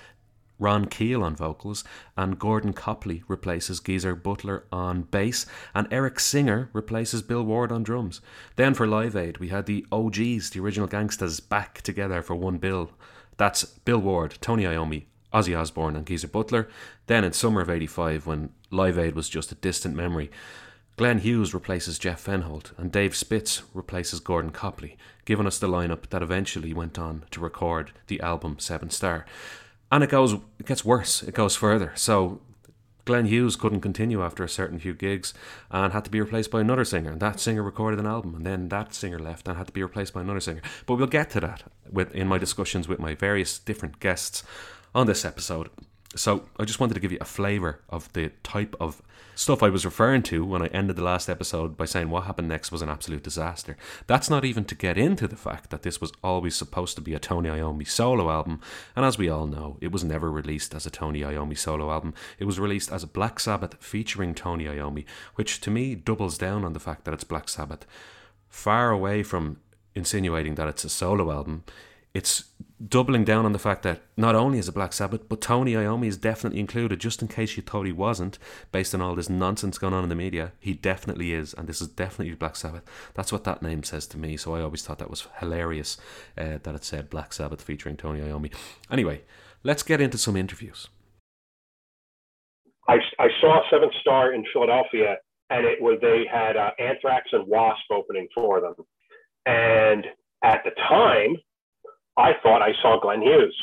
[0.59, 1.85] Ron Keel on vocals,
[2.17, 7.83] and Gordon Copley replaces Geezer Butler on bass, and Eric Singer replaces Bill Ward on
[7.83, 8.21] drums.
[8.57, 12.59] Then for Live Aid, we had the OGs, the original gangsters, back together for one
[12.59, 12.91] bill.
[13.37, 16.69] That's Bill Ward, Tony Iommi, Ozzy Osbourne and Geezer Butler.
[17.07, 20.31] Then in summer of 85, when Live Aid was just a distant memory,
[20.97, 26.09] Glenn Hughes replaces Jeff Fenholt and Dave Spitz replaces Gordon Copley, giving us the lineup
[26.09, 29.27] that eventually went on to record the album Seventh Star.
[29.93, 31.23] And it goes, it gets worse.
[31.23, 31.93] It goes further.
[31.97, 32.41] So
[33.05, 35.35] Glenn Hughes couldn't continue after a certain few gigs
[35.71, 37.13] and had to be replaced by another singer.
[37.13, 39.83] And that singer recorded an album, and then that singer left and had to be
[39.83, 40.63] replaced by another singer.
[40.87, 44.43] But we'll get to that with in my discussions with my various different guests
[44.95, 45.69] on this episode.
[46.17, 49.03] So I just wanted to give you a flavour of the type of
[49.35, 52.49] stuff I was referring to when I ended the last episode by saying what happened
[52.49, 53.77] next was an absolute disaster.
[54.07, 57.13] That's not even to get into the fact that this was always supposed to be
[57.13, 58.61] a Tony Iommi solo album,
[58.97, 62.15] and as we all know, it was never released as a Tony Iommi solo album.
[62.39, 66.65] It was released as a Black Sabbath featuring Tony Iommi, which to me doubles down
[66.65, 67.87] on the fact that it's Black Sabbath.
[68.49, 69.59] Far away from
[69.95, 71.65] insinuating that it's a solo album,
[72.17, 72.45] it's
[72.89, 76.07] doubling down on the fact that not only is it Black Sabbath, but Tony Iommi
[76.07, 78.39] is definitely included, just in case you thought he wasn't,
[78.73, 80.53] based on all this nonsense going on in the media.
[80.59, 82.85] He definitely is, and this is definitely Black Sabbath.
[83.13, 85.99] That's what that name says to me, so I always thought that was hilarious
[86.39, 88.51] uh, that it said Black Sabbath featuring Tony Iommi.
[88.91, 89.21] Anyway,
[89.63, 90.89] let's get into some interviews.
[92.89, 95.17] I, I saw Seventh Star in Philadelphia,
[95.51, 98.75] and it was they had uh, Anthrax and Wasp opening for them.
[99.45, 100.07] And
[100.43, 101.37] at the time,
[102.17, 103.57] I thought I saw Glenn Hughes.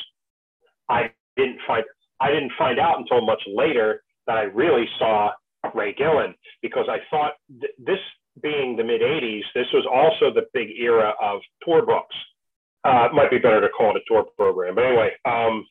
[0.90, 1.84] I didn't find
[2.20, 5.32] I didn't find out until much later that I really saw
[5.74, 8.00] Ray Gillen because I thought th- this
[8.42, 12.16] being the mid 80s, this was also the big era of tour books.
[12.84, 14.76] Uh, it might be better to call it a tour program.
[14.76, 15.66] But anyway, um,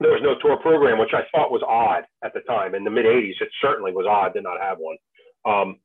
[0.00, 2.74] there was no tour program, which I thought was odd at the time.
[2.74, 4.96] In the mid 80s, it certainly was odd to not have one.
[5.44, 5.78] Um,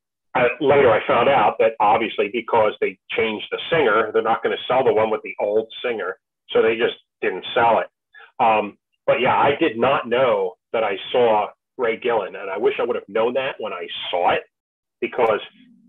[0.61, 4.63] later I found out that obviously because they changed the singer, they're not going to
[4.67, 6.17] sell the one with the old singer,
[6.49, 7.87] so they just didn't sell it.
[8.43, 11.47] Um, but yeah, I did not know that I saw
[11.77, 14.43] Ray Gillen, and I wish I would have known that when I saw it
[15.01, 15.39] because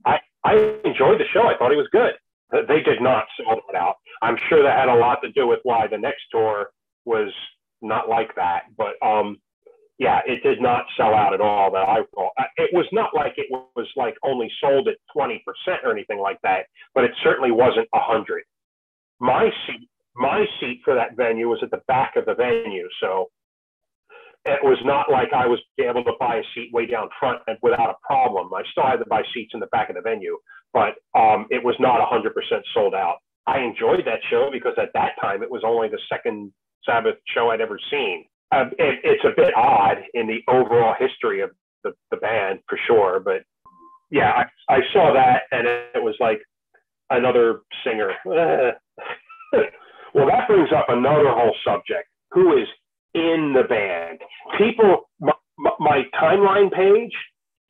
[0.05, 1.43] I I enjoyed the show.
[1.43, 2.13] I thought he was good.
[2.51, 3.97] They did not sell it out.
[4.23, 6.71] I'm sure that had a lot to do with why the next tour
[7.05, 7.33] was
[7.83, 8.63] not like that.
[8.77, 9.39] But um,
[9.99, 12.31] yeah, it did not sell out at all that I recall.
[12.39, 15.41] Uh, it was not like it was like only sold at 20%
[15.83, 18.45] or anything like that, but it certainly wasn't 100.
[19.21, 22.89] My seat, my seat for that venue was at the back of the venue.
[23.01, 23.27] So
[24.45, 27.59] it was not like I was able to buy a seat way down front and
[27.61, 28.55] without a problem.
[28.55, 30.39] I still had to buy seats in the back of the venue,
[30.73, 32.31] but um, it was not 100%
[32.73, 33.17] sold out.
[33.49, 36.53] I enjoyed that show because at that time it was only the second
[36.87, 41.41] Sabbath show I'd ever seen um, it, it's a bit odd in the overall history
[41.41, 41.51] of
[41.85, 43.21] the, the band for sure.
[43.21, 43.43] But
[44.11, 46.41] yeah, I, I saw that and it was like
[47.11, 48.13] another singer.
[48.25, 48.75] well,
[50.27, 52.09] that brings up another whole subject.
[52.33, 52.69] Who is
[53.15, 54.21] in the band.
[54.57, 55.33] People, my,
[55.79, 57.13] my timeline page,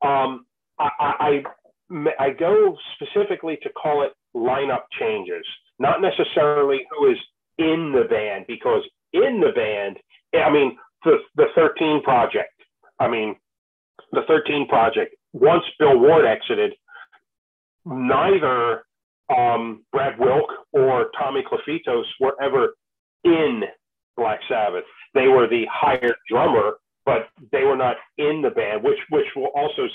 [0.03, 0.47] um,
[0.79, 1.43] I, I,
[2.19, 5.45] I go specifically to call it lineup changes,
[5.79, 7.19] not necessarily who is
[7.59, 9.97] in the band, because in the band,
[10.35, 12.53] I mean, the, the 13 project,
[12.99, 13.37] I mean,
[14.13, 16.75] the 13 project, once Bill Ward exited,
[17.85, 18.83] neither
[19.35, 22.75] um, Brad Wilk or Tommy Clufetos were ever
[23.25, 23.63] in
[24.17, 24.85] Black Sabbath.
[25.15, 29.51] They were the hired drummer, but they were not in the band, which which will
[29.55, 29.87] also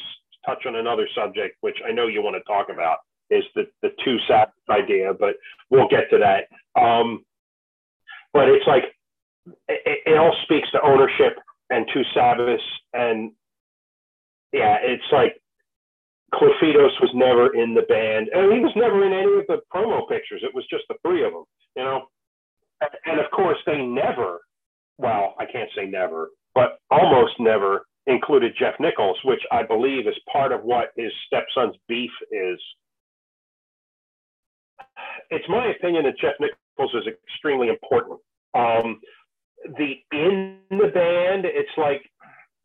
[0.45, 2.97] touch on another subject, which I know you want to talk about,
[3.29, 5.35] is the the two Sabbath idea, but
[5.69, 6.47] we'll get to that.
[6.79, 7.23] Um,
[8.33, 8.83] but it's like
[9.67, 11.37] it, it all speaks to ownership
[11.69, 13.31] and two Sabbaths, and
[14.51, 15.35] yeah, it's like
[16.33, 20.07] Clufetos was never in the band, and he was never in any of the promo
[20.07, 20.41] pictures.
[20.43, 21.43] It was just the three of them,
[21.75, 22.07] you know.
[23.05, 24.41] And of course, they never,
[24.97, 30.15] well, I can't say never, but almost never included Geoff Nicholls, which I believe is
[30.31, 32.59] part of what his stepson's beef is.
[35.29, 38.19] It's my opinion that Geoff Nicholls is extremely important.
[38.53, 38.99] Um,
[39.77, 42.01] the in the band, it's like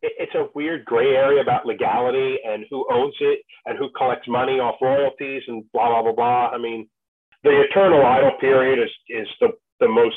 [0.03, 4.61] it's a weird gray area about legality and who owns it and who collects money
[4.61, 6.51] off royalties and blah blah blah blah.
[6.55, 6.89] I mean,
[7.43, 9.49] the eternal idol period is is the
[9.81, 10.17] the most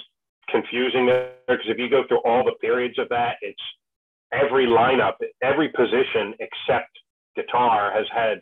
[0.49, 3.61] confusing there because if you go through all the periods of that, it's
[4.33, 6.89] every lineup, every position except
[7.35, 8.41] guitar has had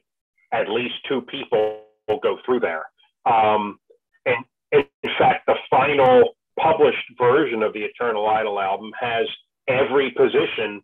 [0.51, 1.83] at least two people
[2.23, 2.85] go through there.
[3.25, 3.77] Um,
[4.25, 9.27] and in fact, the final published version of the Eternal Idol album has
[9.67, 10.81] every position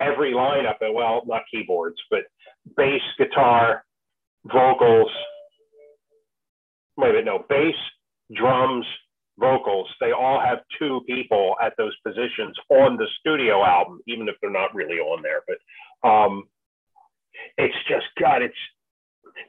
[0.00, 2.20] every lineup, well, not keyboards, but
[2.76, 3.84] bass, guitar,
[4.44, 5.10] vocals.
[6.96, 7.74] Wait a minute, no, bass,
[8.34, 8.84] drums,
[9.38, 9.88] vocals.
[10.00, 14.50] They all have two people at those positions on the studio album, even if they're
[14.50, 15.42] not really on there.
[15.46, 16.44] But um,
[17.56, 18.42] it's just God.
[18.42, 18.54] It's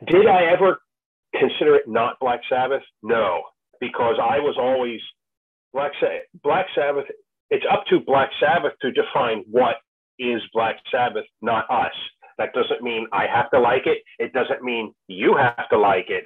[0.07, 0.79] did I ever
[1.35, 2.83] consider it not Black Sabbath?
[3.01, 3.41] No,
[3.79, 4.99] because I was always
[5.73, 6.23] Black Sabbath.
[6.43, 7.05] Black Sabbath.
[7.49, 9.75] It's up to Black Sabbath to define what
[10.19, 11.93] is Black Sabbath, not us.
[12.37, 13.99] That doesn't mean I have to like it.
[14.17, 16.25] It doesn't mean you have to like it.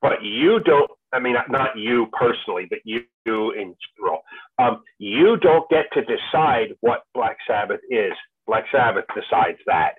[0.00, 4.22] But you don't, I mean, not you personally, but you in general.
[4.58, 8.12] Um, you don't get to decide what Black Sabbath is.
[8.46, 9.92] Black Sabbath decides that.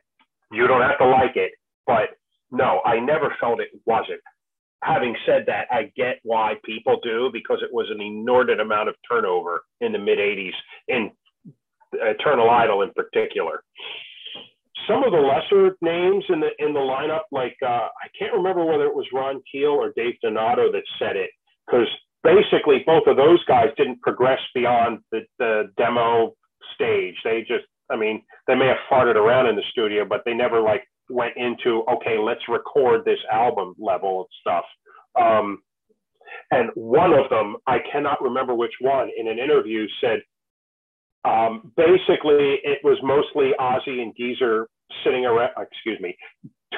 [0.51, 1.51] You don't have to like it.
[1.85, 2.09] But
[2.51, 4.21] no, I never felt it wasn't.
[4.83, 8.95] Having said that, I get why people do because it was an inordinate amount of
[9.09, 10.53] turnover in the mid 80s
[10.87, 11.11] in
[11.93, 13.63] Eternal Idol in particular.
[14.87, 18.65] Some of the lesser names in the in the lineup, like uh, I can't remember
[18.65, 21.29] whether it was Ron Keel or Dave Donato that said it,
[21.67, 21.87] because
[22.23, 26.33] basically both of those guys didn't progress beyond the, the demo
[26.75, 27.15] stage.
[27.23, 30.61] They just, I mean, they may have farted around in the studio, but they never
[30.61, 34.65] like went into okay, let's record this album level of stuff.
[35.19, 35.59] Um,
[36.49, 40.21] and one of them, I cannot remember which one, in an interview said
[41.23, 44.67] um, basically, it was mostly Ozzy and Geezer
[45.03, 46.17] sitting around, excuse me,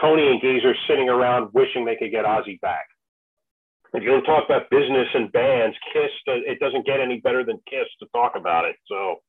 [0.02, 2.86] Tony and Geezer sitting around wishing they could get Ozzy back.
[3.94, 7.46] If you want to talk about business and bands, Kiss, it doesn't get any better
[7.46, 8.76] than Kiss to talk about it.
[8.88, 9.22] So,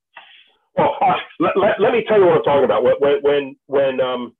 [0.76, 2.82] well, uh, let, let, let, me tell you what I'm talking about.
[2.82, 4.34] When, when, when um,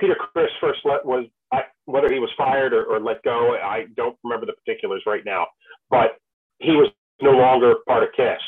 [0.00, 3.86] Peter Criss first let, was, I, whether he was fired or, or let go, I
[3.96, 5.48] don't remember the particulars right now,
[5.90, 6.18] but
[6.60, 6.90] he was
[7.22, 8.40] no longer part of Kiss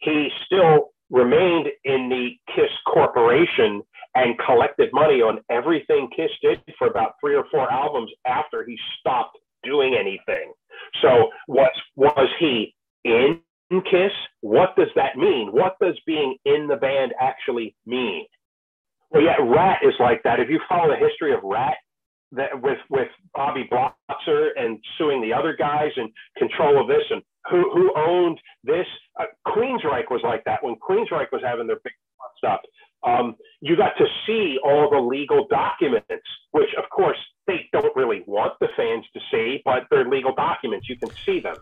[0.00, 3.82] he still remained in the Kiss Corporation
[4.14, 8.78] and collected money on everything Kiss did for about three or four albums after he
[9.00, 10.52] stopped doing anything.
[11.02, 12.74] So was was he
[13.04, 13.40] in
[13.70, 14.12] Kiss?
[14.42, 15.50] What does that mean?
[15.52, 18.26] What does being in the band actually mean?
[19.10, 20.40] Well, yeah, Ratt is like that.
[20.40, 21.76] If you follow the history of Ratt,
[22.32, 27.22] that with with Bobby Blotzer and suing the other guys and control of this and
[27.50, 28.86] who who owned this.
[29.18, 31.92] Uh, Queensryche was like that when Queensryche was having their big
[32.38, 32.60] stuff.
[33.06, 36.08] Um, you got to see all the legal documents,
[36.52, 40.88] which of course they don't really want the fans to see, but they're legal documents.
[40.88, 41.56] You can see them.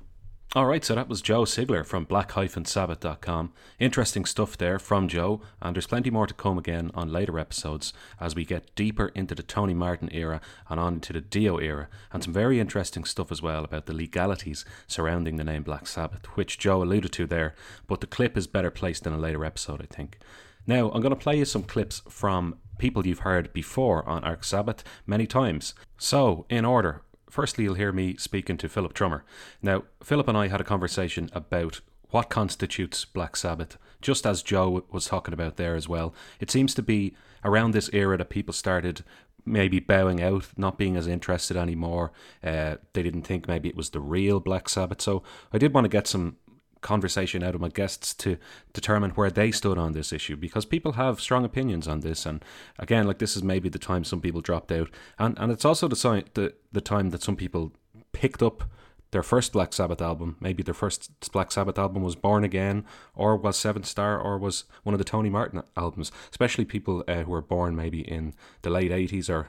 [0.54, 3.54] All right, so that was Joe Siegler from black-sabbath.com.
[3.78, 7.94] Interesting stuff there from Joe, and there's plenty more to come again on later episodes
[8.20, 11.88] as we get deeper into the Tony Martin era and on into the Dio era,
[12.12, 16.26] and some very interesting stuff as well about the legalities surrounding the name Black Sabbath,
[16.36, 17.54] which Joe alluded to there,
[17.86, 20.18] but the clip is better placed in a later episode, I think.
[20.66, 24.80] Now, I'm going to play you some clips from people you've heard before on ArcSabbath
[25.06, 25.74] many times.
[25.96, 27.00] So, in order,
[27.32, 29.24] firstly, you'll hear me speaking to Philip Trummer.
[29.62, 31.80] Now, Philip and I had a conversation about
[32.10, 33.78] what constitutes Black Sabbath.
[34.02, 37.88] Just as Joe was talking about there as well, it seems to be around this
[37.94, 39.02] era that people started
[39.46, 42.12] maybe bowing out, not being as interested anymore.
[42.44, 45.00] Uh, they didn't think maybe it was the real Black Sabbath.
[45.00, 45.22] So
[45.52, 46.36] I did want to get some
[46.82, 48.36] conversation out of my guests to
[48.72, 52.44] determine where they stood on this issue because people have strong opinions on this and
[52.78, 55.88] again like this is maybe the time some people dropped out and and it's also
[55.88, 57.72] the sign the, the time that some people
[58.12, 58.64] picked up
[59.12, 63.36] their first Black Sabbath album, maybe their first Black Sabbath album was Born Again, or
[63.36, 66.10] was Seventh Star, or was one of the Tony Martin albums.
[66.30, 69.48] Especially people uh, who were born maybe in the late eighties or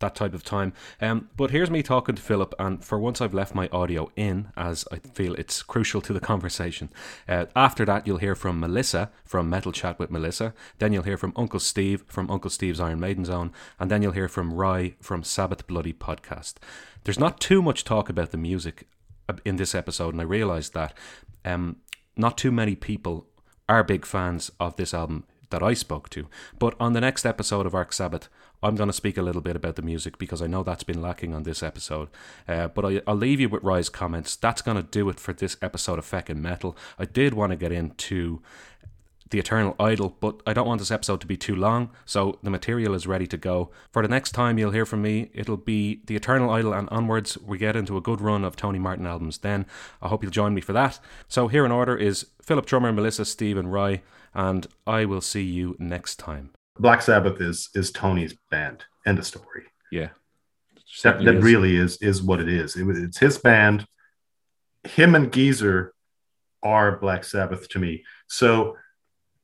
[0.00, 0.72] that type of time.
[1.00, 4.48] Um, but here's me talking to Philip, and for once I've left my audio in,
[4.56, 6.90] as I feel it's crucial to the conversation.
[7.28, 10.52] Uh, after that, you'll hear from Melissa from Metal Chat with Melissa.
[10.78, 14.12] Then you'll hear from Uncle Steve from Uncle Steve's Iron Maiden Zone, and then you'll
[14.12, 16.54] hear from Rye from Sabbath Bloody Podcast.
[17.04, 18.86] There's not too much talk about the music
[19.44, 20.94] in this episode, and I realised that
[21.44, 21.76] um,
[22.16, 23.26] not too many people
[23.68, 26.28] are big fans of this album that I spoke to.
[26.58, 28.28] But on the next episode of ArcSabbath,
[28.62, 31.00] I'm going to speak a little bit about the music because I know that's been
[31.00, 32.08] lacking on this episode.
[32.46, 34.36] Uh, but I, will leave you with Rye's comments.
[34.36, 36.76] That's going to do it for this episode of Feckin' Metal.
[36.98, 38.42] I did want to get into
[39.30, 42.50] the Eternal Idol, but I don't want this episode to be too long, so the
[42.50, 43.70] material is ready to go.
[43.92, 47.38] For the next time you'll hear from me, it'll be The Eternal Idol and onwards.
[47.38, 49.66] We get into a good run of Tony Martin albums then.
[50.02, 50.98] I hope you'll join me for that.
[51.28, 54.02] So, here in order is Philip Drummer, Melissa, Steve, and Rye,
[54.34, 56.50] and I will see you next time.
[56.80, 58.84] Black Sabbath is is Tony's band.
[59.06, 59.64] End of story.
[59.90, 60.10] Yeah.
[61.02, 61.44] That, that is.
[61.44, 62.76] really is is what it is.
[62.76, 63.86] It, it's his band.
[64.84, 65.94] Him and Geezer
[66.62, 68.04] are Black Sabbath to me.
[68.28, 68.76] So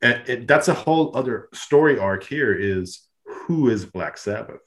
[0.02, 4.60] it, that's a whole other story arc here is who is black sabbath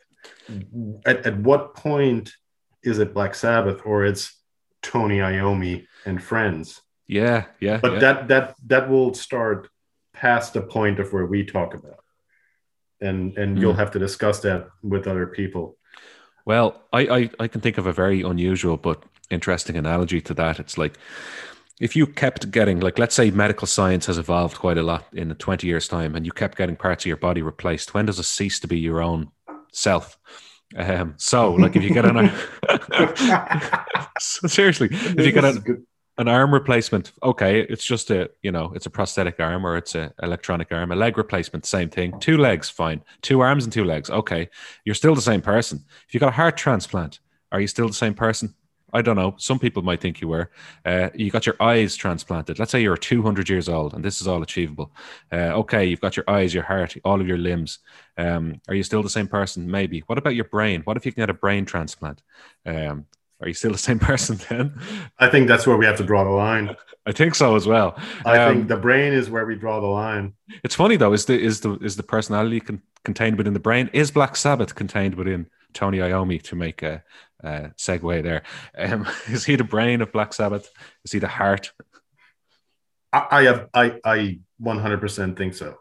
[1.05, 2.31] at, at what point
[2.83, 4.35] is it black sabbath or it's
[4.81, 7.99] tony iommi and friends yeah yeah but yeah.
[7.99, 9.69] that that that will start
[10.13, 12.03] past the point of where we talk about
[13.01, 13.61] and and mm.
[13.61, 15.77] you'll have to discuss that with other people.
[16.45, 20.59] Well I, I i can think of a very unusual but interesting analogy to that.
[20.59, 20.97] It's like
[21.79, 25.29] if you kept getting like let's say medical science has evolved quite a lot in
[25.29, 28.19] the 20 years time and you kept getting parts of your body replaced when does
[28.19, 29.31] it cease to be your own
[29.71, 30.17] self?
[30.75, 32.31] Um, so like if you get an
[34.19, 35.87] seriously if you get an,
[36.19, 39.95] an arm replacement okay it's just a you know it's a prosthetic arm or it's
[39.95, 43.85] an electronic arm a leg replacement same thing two legs fine two arms and two
[43.85, 44.47] legs okay
[44.83, 47.19] you're still the same person if you got a heart transplant
[47.53, 48.53] are you still the same person
[48.91, 49.35] I don't know.
[49.37, 50.49] Some people might think you were.
[50.83, 52.57] Uh, you got your eyes transplanted.
[52.57, 54.91] Let's say you're 200 years old and this is all achievable.
[55.31, 57.79] Uh, okay, you've got your eyes, your heart, all of your limbs.
[58.17, 59.69] Um, are you still the same person?
[59.69, 59.99] Maybe.
[60.07, 60.81] What about your brain?
[60.85, 62.23] What if you can get a brain transplant?
[62.65, 63.05] Um,
[63.41, 64.79] are you still the same person then?
[65.17, 66.75] I think that's where we have to draw the line.
[67.05, 67.97] I think so as well.
[68.25, 70.33] I um, think the brain is where we draw the line.
[70.63, 71.13] It's funny though.
[71.13, 73.89] Is the is the is the personality con- contained within the brain?
[73.93, 77.03] Is Black Sabbath contained within Tony Iommi to make a,
[77.41, 78.43] a segue there?
[78.77, 80.69] Um, is he the brain of Black Sabbath?
[81.05, 81.71] Is he the heart?
[83.13, 85.75] I, I have I I 100% think so.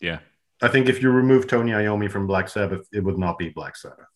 [0.00, 0.20] Yeah.
[0.62, 3.76] I think if you remove Tony Iommi from Black Sabbath, it would not be Black
[3.76, 4.09] Sabbath.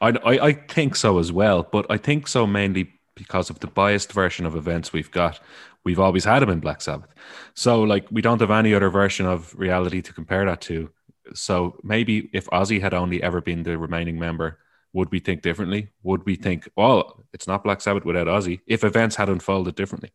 [0.00, 3.66] I, I, I think so as well, but I think so mainly because of the
[3.66, 5.40] biased version of events we've got.
[5.84, 7.14] We've always had him in Black Sabbath.
[7.54, 10.90] So, like, we don't have any other version of reality to compare that to.
[11.34, 14.58] So, maybe if Ozzy had only ever been the remaining member,
[14.92, 15.90] would we think differently?
[16.02, 20.12] Would we think, well, it's not Black Sabbath without Ozzy if events had unfolded differently?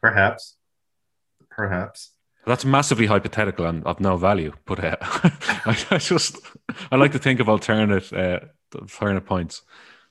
[0.00, 0.56] Perhaps.
[1.50, 2.12] Perhaps.
[2.46, 4.52] That's massively hypothetical and of no value.
[4.66, 6.38] But uh, I, I, just
[6.92, 8.40] I like to think of alternate uh,
[8.80, 9.62] alternate points.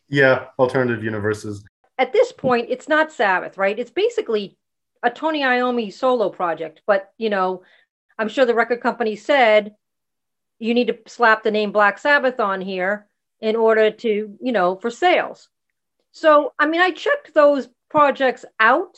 [0.07, 1.63] Yeah, alternative universes.
[1.97, 3.77] At this point, it's not Sabbath, right?
[3.77, 4.57] It's basically
[5.01, 6.81] a Tony Iommi solo project.
[6.85, 7.63] But you know,
[8.17, 9.75] I'm sure the record company said
[10.59, 13.07] you need to slap the name Black Sabbath on here
[13.41, 15.49] in order to, you know, for sales.
[16.11, 18.95] So, I mean, I checked those projects out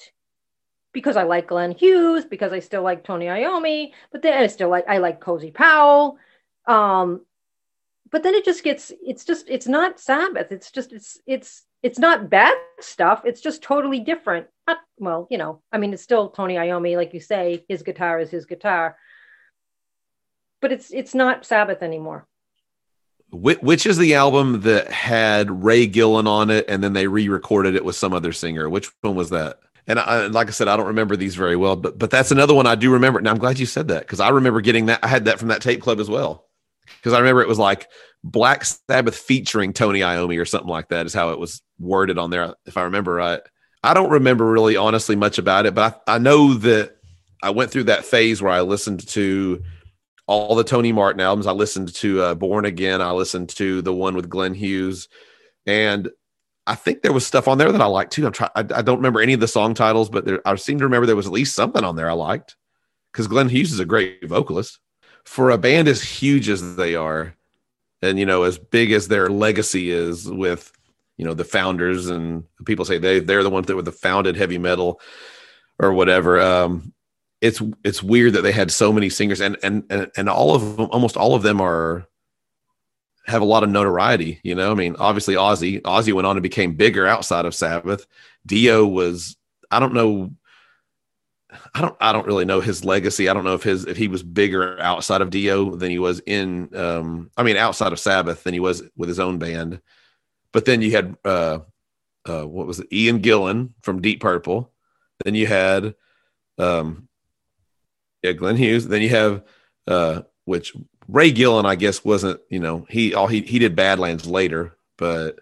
[0.93, 4.69] because I like Glenn Hughes, because I still like Tony Iommi, but then I still
[4.69, 6.17] like I like Cozy Powell.
[6.67, 7.21] Um,
[8.11, 10.51] but then it just gets it's just it's not Sabbath.
[10.51, 13.21] It's just it's it's it's not bad stuff.
[13.25, 14.47] It's just totally different.
[14.67, 17.63] Not, well, you know, I mean, it's still Tony Iommi, like you say.
[17.67, 18.97] His guitar is his guitar,
[20.61, 22.27] but it's it's not Sabbath anymore.
[23.29, 27.83] Which is the album that had Ray Gillen on it, and then they re-recorded it
[27.83, 28.69] with some other singer?
[28.69, 29.59] Which one was that?
[29.85, 32.53] and I, like I said, I don't remember these very well, but but that's another
[32.53, 33.19] one I do remember.
[33.19, 34.99] And I'm glad you said that because I remember getting that.
[35.03, 36.46] I had that from that tape club as well
[36.97, 37.87] because I remember it was like
[38.23, 42.29] Black Sabbath featuring Tony Iommi or something like that is how it was worded on
[42.29, 43.41] there, if I remember right.
[43.83, 46.97] I don't remember really honestly much about it, but I, I know that
[47.41, 49.63] I went through that phase where I listened to
[50.25, 51.47] all the Tony Martin albums.
[51.47, 53.01] I listened to uh, Born Again.
[53.01, 55.07] I listened to the one with Glenn Hughes,
[55.65, 56.09] and
[56.65, 58.25] I think there was stuff on there that I liked too.
[58.25, 58.51] I'm trying.
[58.55, 61.05] I, I don't remember any of the song titles, but there, I seem to remember
[61.05, 62.57] there was at least something on there I liked
[63.13, 64.79] because Glenn Hughes is a great vocalist
[65.27, 67.35] for a band as huge as they are,
[68.01, 70.71] and you know as big as their legacy is with
[71.17, 74.37] you know the founders and people say they they're the ones that were the founded
[74.37, 75.01] heavy metal
[75.79, 76.39] or whatever.
[76.39, 76.93] Um,
[77.41, 80.77] it's it's weird that they had so many singers and and and, and all of
[80.77, 82.07] them, almost all of them are
[83.25, 84.39] have a lot of notoriety.
[84.43, 88.07] You know, I mean, obviously Ozzy, Ozzy went on and became bigger outside of Sabbath.
[88.45, 89.35] Dio was,
[89.69, 90.31] I don't know,
[91.73, 93.29] I don't, I don't really know his legacy.
[93.29, 96.19] I don't know if his, if he was bigger outside of Dio than he was
[96.21, 99.81] in, um, I mean, outside of Sabbath than he was with his own band.
[100.51, 101.59] But then you had, uh,
[102.27, 102.87] uh, what was it?
[102.91, 104.71] Ian Gillan from Deep Purple.
[105.23, 105.95] Then you had,
[106.57, 107.07] um,
[108.21, 108.87] yeah, Glenn Hughes.
[108.87, 109.43] Then you have,
[109.87, 110.73] uh, which
[111.07, 115.39] Ray Gillen, I guess, wasn't you know he all he he did Badlands later, but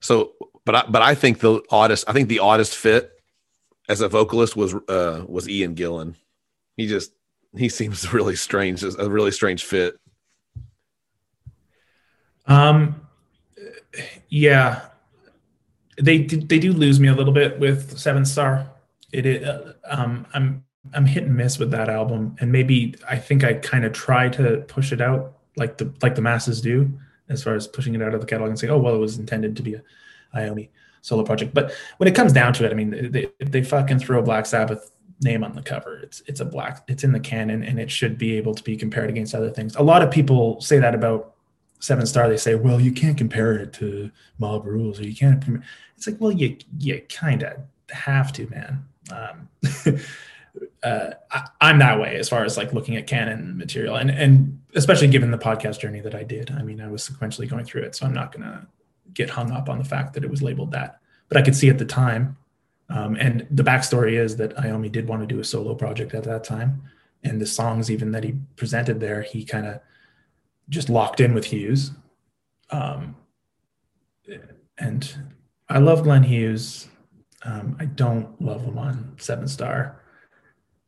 [0.00, 0.32] so
[0.64, 3.12] but I but I think the oddest I think the oddest fit
[3.88, 6.14] as a vocalist was uh was Ian Gillan.
[6.76, 7.12] He just
[7.56, 9.98] he seems really strange, a really strange fit.
[12.46, 13.00] Um,
[14.28, 14.82] yeah,
[16.00, 18.70] they they do lose me a little bit with Seven Star.
[19.12, 23.44] It uh, um I'm I'm hit and miss with that album, and maybe I think
[23.44, 26.92] I kind of try to push it out like the like the masses do,
[27.28, 29.18] as far as pushing it out of the catalog and saying, oh well, it was
[29.18, 29.82] intended to be a
[30.34, 30.68] Iommi
[31.04, 31.52] solo project.
[31.52, 34.46] But when it comes down to it, I mean, they they fucking throw a Black
[34.46, 34.90] Sabbath
[35.20, 35.98] name on the cover.
[35.98, 38.76] It's it's a black it's in the canon, and it should be able to be
[38.76, 39.76] compared against other things.
[39.76, 41.34] A lot of people say that about
[41.78, 42.28] Seven Star.
[42.28, 45.44] They say, well, you can't compare it to Mob Rules, or you can't.
[45.96, 47.58] It's like, well, you you kind of
[47.90, 48.84] have to, man.
[49.12, 49.48] Um,
[50.82, 51.10] uh,
[51.60, 55.08] I, am that way as far as like looking at canon material, and and especially
[55.08, 56.50] given the podcast journey that I did.
[56.50, 58.66] I mean, I was sequentially going through it, so I'm not gonna
[59.14, 61.00] get hung up on the fact that it was labeled that.
[61.28, 62.36] But I could see at the time,
[62.90, 66.24] um, and the backstory is that Iommi did want to do a solo project at
[66.24, 66.82] that time,
[67.22, 69.80] and the songs even that he presented there, he kind of
[70.68, 71.92] just locked in with Hughes.
[72.70, 73.16] Um,
[74.78, 75.14] and
[75.68, 76.88] I love Glenn Hughes.
[77.44, 80.00] Um, I don't love him on Seven Star.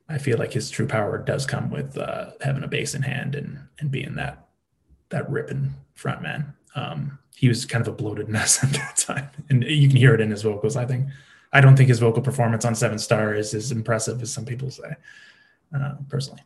[0.08, 3.34] I feel like his true power does come with uh, having a bass in hand
[3.34, 4.46] and and being that
[5.10, 6.54] that ripping front man.
[6.76, 10.14] Um, he was kind of a bloated mess at that time, and you can hear
[10.14, 10.76] it in his vocals.
[10.76, 11.08] I think
[11.52, 14.70] I don't think his vocal performance on Seven Star is as impressive as some people
[14.70, 14.94] say.
[15.74, 16.42] Uh, personally,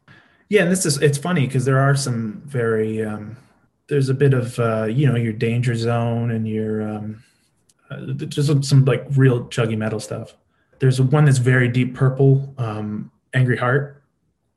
[0.49, 3.37] yeah, and this is it's funny because there are some very um,
[3.89, 7.22] there's a bit of uh, you know your danger zone and your um,
[7.91, 10.35] uh, there's some, some like real chuggy metal stuff.
[10.78, 12.55] There's one that's very deep purple.
[12.57, 14.00] Um, Angry Heart,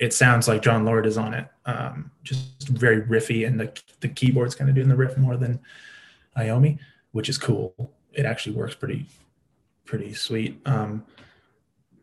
[0.03, 1.47] it sounds like Jon Lord is on it.
[1.65, 5.61] Um, just very riffy, and the the keyboard's kind of doing the riff more than
[6.37, 6.77] Iommi,
[7.13, 7.73] which is cool.
[8.11, 9.05] It actually works pretty
[9.85, 10.59] pretty sweet.
[10.65, 11.05] Um,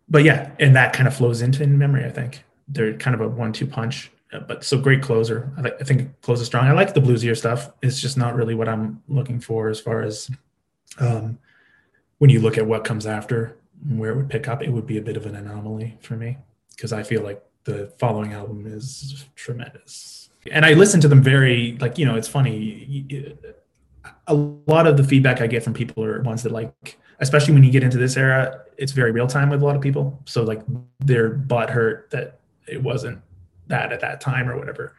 [0.09, 2.07] but yeah, and that kind of flows into in memory.
[2.07, 4.11] I think they're kind of a one-two punch.
[4.32, 5.53] Uh, but so great closer.
[5.59, 6.66] I, I think closes strong.
[6.66, 7.70] I like the bluesier stuff.
[7.82, 10.30] It's just not really what I'm looking for as far as
[10.98, 11.38] um,
[12.16, 14.62] when you look at what comes after and where it would pick up.
[14.62, 16.38] It would be a bit of an anomaly for me
[16.74, 20.30] because I feel like the following album is tremendous.
[20.50, 23.36] And I listen to them very like you know it's funny.
[24.26, 27.64] A lot of the feedback I get from people are ones that like, especially when
[27.64, 30.20] you get into this era, it's very real time with a lot of people.
[30.24, 30.62] So like
[31.00, 33.20] they're butt hurt that it wasn't
[33.66, 34.94] that at that time or whatever.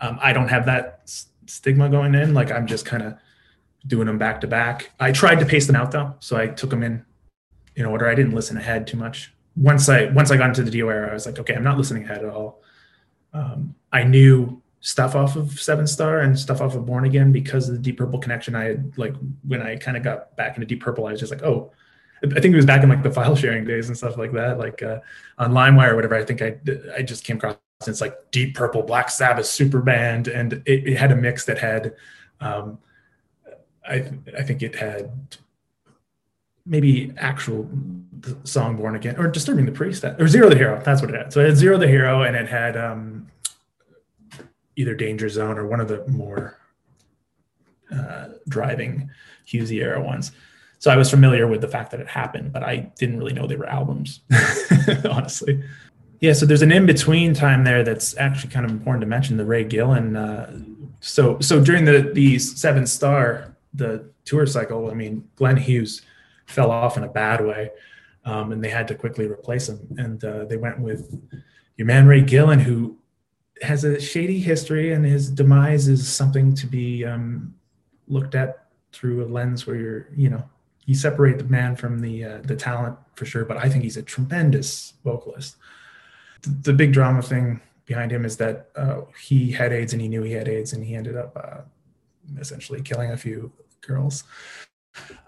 [0.00, 2.34] Um, I don't have that s- stigma going in.
[2.34, 3.14] Like I'm just kind of
[3.86, 4.90] doing them back to back.
[4.98, 7.04] I tried to pace them out though, so I took them in
[7.76, 8.08] in order.
[8.08, 11.10] I didn't listen ahead too much once I once I got into the Dio era,
[11.10, 12.62] I was like, okay, I'm not listening ahead at all.
[13.32, 17.68] Um, I knew stuff off of Seven Star and stuff off of Born Again because
[17.68, 18.54] of the Deep Purple connection.
[18.54, 19.14] I had like
[19.46, 21.72] when I kind of got back into Deep Purple, I was just like, oh,
[22.24, 24.58] I think it was back in like the file sharing days and stuff like that,
[24.58, 25.00] like uh,
[25.38, 26.14] on LimeWire or whatever.
[26.14, 26.56] I think I
[26.96, 27.56] I just came across
[27.88, 31.58] it's like Deep Purple, Black Sabbath, super band, and it, it had a mix that
[31.58, 31.94] had,
[32.40, 32.78] um,
[33.84, 35.36] I I think it had
[36.64, 37.68] maybe actual
[38.44, 40.80] song Born Again or Disturbing the Priest or Zero the Hero.
[40.84, 41.32] That's what it had.
[41.32, 43.28] So it had Zero the Hero and it had um,
[44.76, 46.58] either Danger Zone or one of the more
[47.92, 49.10] uh, driving
[49.46, 50.32] Hughesy era ones.
[50.78, 53.46] So I was familiar with the fact that it happened, but I didn't really know
[53.46, 54.20] they were albums,
[55.08, 55.62] honestly.
[56.20, 59.36] Yeah, so there's an in between time there that's actually kind of important to mention.
[59.36, 60.16] The Ray Gillen.
[60.16, 60.60] Uh,
[61.00, 66.02] so so during the the Seven Star the tour cycle, I mean, Glenn Hughes
[66.46, 67.70] fell off in a bad way.
[68.24, 69.80] um, and they had to quickly replace him.
[69.98, 71.20] And uh, they went with
[71.76, 72.96] your man Ray Gillen, who
[73.62, 77.54] has a shady history, and his demise is something to be um,
[78.08, 80.44] looked at through a lens where you're, you know,
[80.84, 83.44] you separate the man from the uh, the talent for sure.
[83.44, 85.56] But I think he's a tremendous vocalist.
[86.42, 90.08] The, the big drama thing behind him is that uh, he had AIDS and he
[90.08, 91.60] knew he had AIDS, and he ended up uh,
[92.38, 94.24] essentially killing a few girls.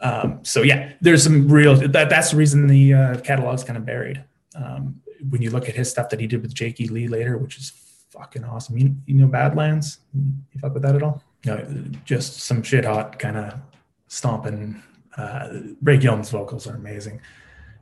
[0.00, 3.86] Um, so yeah, there's some real that that's the reason the uh, catalog's kind of
[3.86, 4.22] buried.
[4.54, 5.00] Um,
[5.30, 6.88] when you look at his stuff that he did with Jake E.
[6.88, 7.72] Lee later, which is
[8.10, 8.78] fucking awesome.
[8.78, 9.98] You, you know Badlands?
[10.14, 11.22] You fuck with that at all?
[11.44, 11.66] No,
[12.04, 13.54] just some shit hot kind of
[14.08, 14.82] stomping.
[15.16, 17.20] Uh, Ray Gillen's vocals are amazing.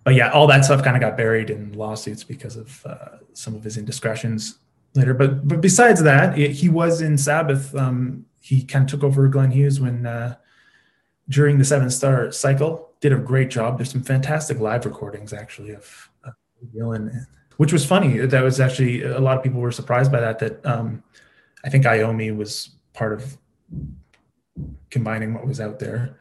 [0.05, 3.55] But yeah, all that stuff kind of got buried in lawsuits because of uh, some
[3.55, 4.59] of his indiscretions
[4.95, 5.15] later.
[5.15, 7.75] But but besides that, it, he was in Sabbath.
[7.75, 10.35] Um, he kind of took over Glenn Hughes when uh,
[11.29, 12.91] during the Seven Star cycle.
[13.01, 13.79] Did a great job.
[13.79, 16.09] There's some fantastic live recordings actually of,
[16.73, 18.19] Gillen, which was funny.
[18.19, 20.39] That was actually a lot of people were surprised by that.
[20.39, 21.03] That um,
[21.65, 23.37] I think Iommi was part of
[24.91, 26.17] combining what was out there,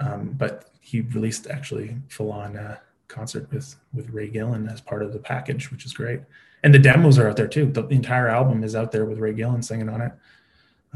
[0.00, 5.02] um, but he released actually full on uh, concert with with Ray Gillen as part
[5.02, 6.20] of the package, which is great.
[6.64, 7.66] And the demos are out there too.
[7.66, 10.12] The entire album is out there with Ray Gillen singing on it.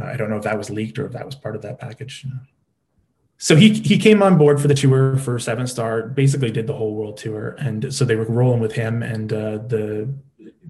[0.01, 1.79] Uh, I don't know if that was leaked or if that was part of that
[1.79, 2.27] package.
[3.39, 6.03] So he he came on board for the tour for Seven Star.
[6.03, 9.03] Basically, did the whole world tour, and so they were rolling with him.
[9.03, 10.13] And uh, the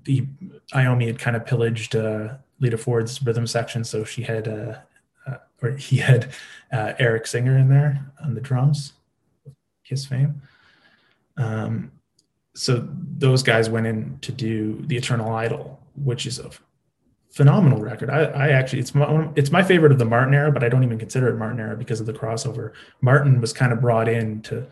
[0.05, 0.27] the
[0.75, 4.75] Iommi had kind of pillaged uh, Lita Ford's rhythm section, so she had uh,
[5.27, 6.31] uh, or he had
[6.71, 8.93] uh, Eric Singer in there on the drums,
[9.83, 10.43] Kiss fame.
[11.39, 11.93] Um,
[12.55, 16.51] so those guys went in to do the Eternal Idol, which is a
[17.31, 18.11] phenomenal record.
[18.11, 20.85] I, I actually it's my it's my favorite of the Martin era, but I don't
[20.85, 22.73] even consider it Martin era because of the crossover.
[23.01, 24.67] Martin was kind of brought in to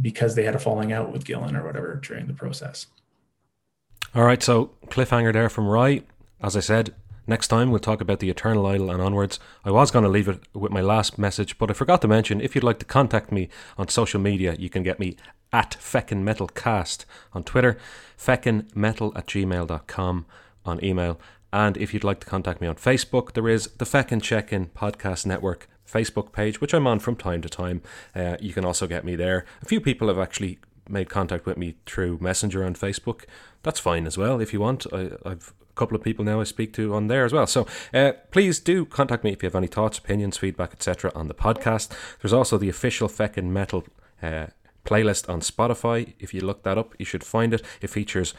[0.00, 2.86] because they had a falling out with Gillen or whatever during the process.
[4.14, 6.02] All right, so cliffhanger there from Rye.
[6.40, 6.94] As I said,
[7.26, 9.40] next time we'll talk about the Eternal Idol and onwards.
[9.64, 12.40] I was going to leave it with my last message, but I forgot to mention
[12.40, 15.16] if you'd like to contact me on social media, you can get me
[15.52, 17.78] at Feckin Metal Cast on Twitter,
[18.18, 20.26] feckinmetal at gmail.com
[20.64, 21.20] on email.
[21.54, 24.66] And if you'd like to contact me on Facebook, there is the Feckin Check In
[24.70, 27.80] Podcast Network Facebook page, which I'm on from time to time.
[28.12, 29.46] Uh, you can also get me there.
[29.62, 33.22] A few people have actually made contact with me through Messenger on Facebook.
[33.62, 34.84] That's fine as well if you want.
[34.92, 37.46] I, I've a couple of people now I speak to on there as well.
[37.46, 41.12] So uh, please do contact me if you have any thoughts, opinions, feedback, etc.
[41.14, 41.96] on the podcast.
[42.20, 43.84] There's also the official Feckin Metal
[44.20, 44.46] uh,
[44.84, 46.14] playlist on Spotify.
[46.18, 47.62] If you look that up, you should find it.
[47.80, 48.34] It features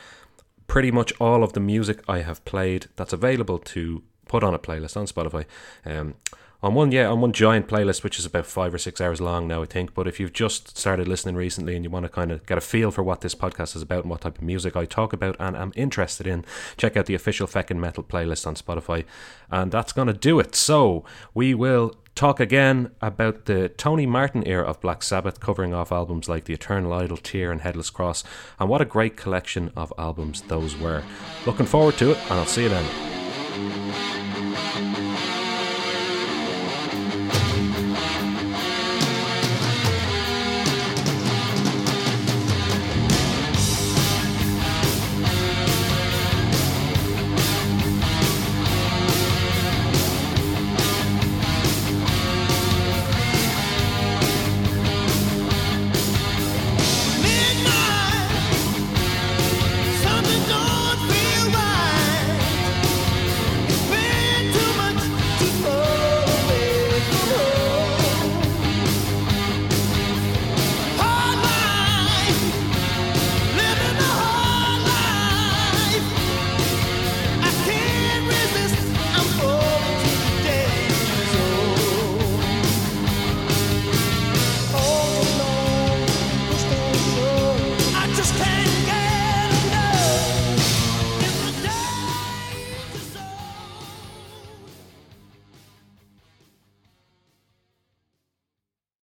[0.68, 4.60] pretty much all of the music I have played that's available to put on a
[4.60, 5.46] playlist on Spotify.
[5.86, 6.16] Um,
[6.64, 9.48] on one, yeah, on one giant playlist, which is about five or six hours long
[9.48, 9.94] now, I think.
[9.94, 12.62] But if you've just started listening recently and you want to kind of get a
[12.62, 15.36] feel for what this podcast is about and what type of music I talk about
[15.40, 16.44] and am interested in,
[16.76, 19.06] check out the official Feckin Metal playlist on Spotify.
[19.52, 20.56] And that's going to do it.
[20.56, 21.06] So
[21.36, 26.30] we will talk again about the Tony Martin era of Black Sabbath, covering off albums
[26.30, 28.24] like The Eternal Idol, Tyr, and Headless Cross,
[28.58, 31.04] and what a great collection of albums those were.
[31.46, 33.25] Looking forward to it, and I'll see you then.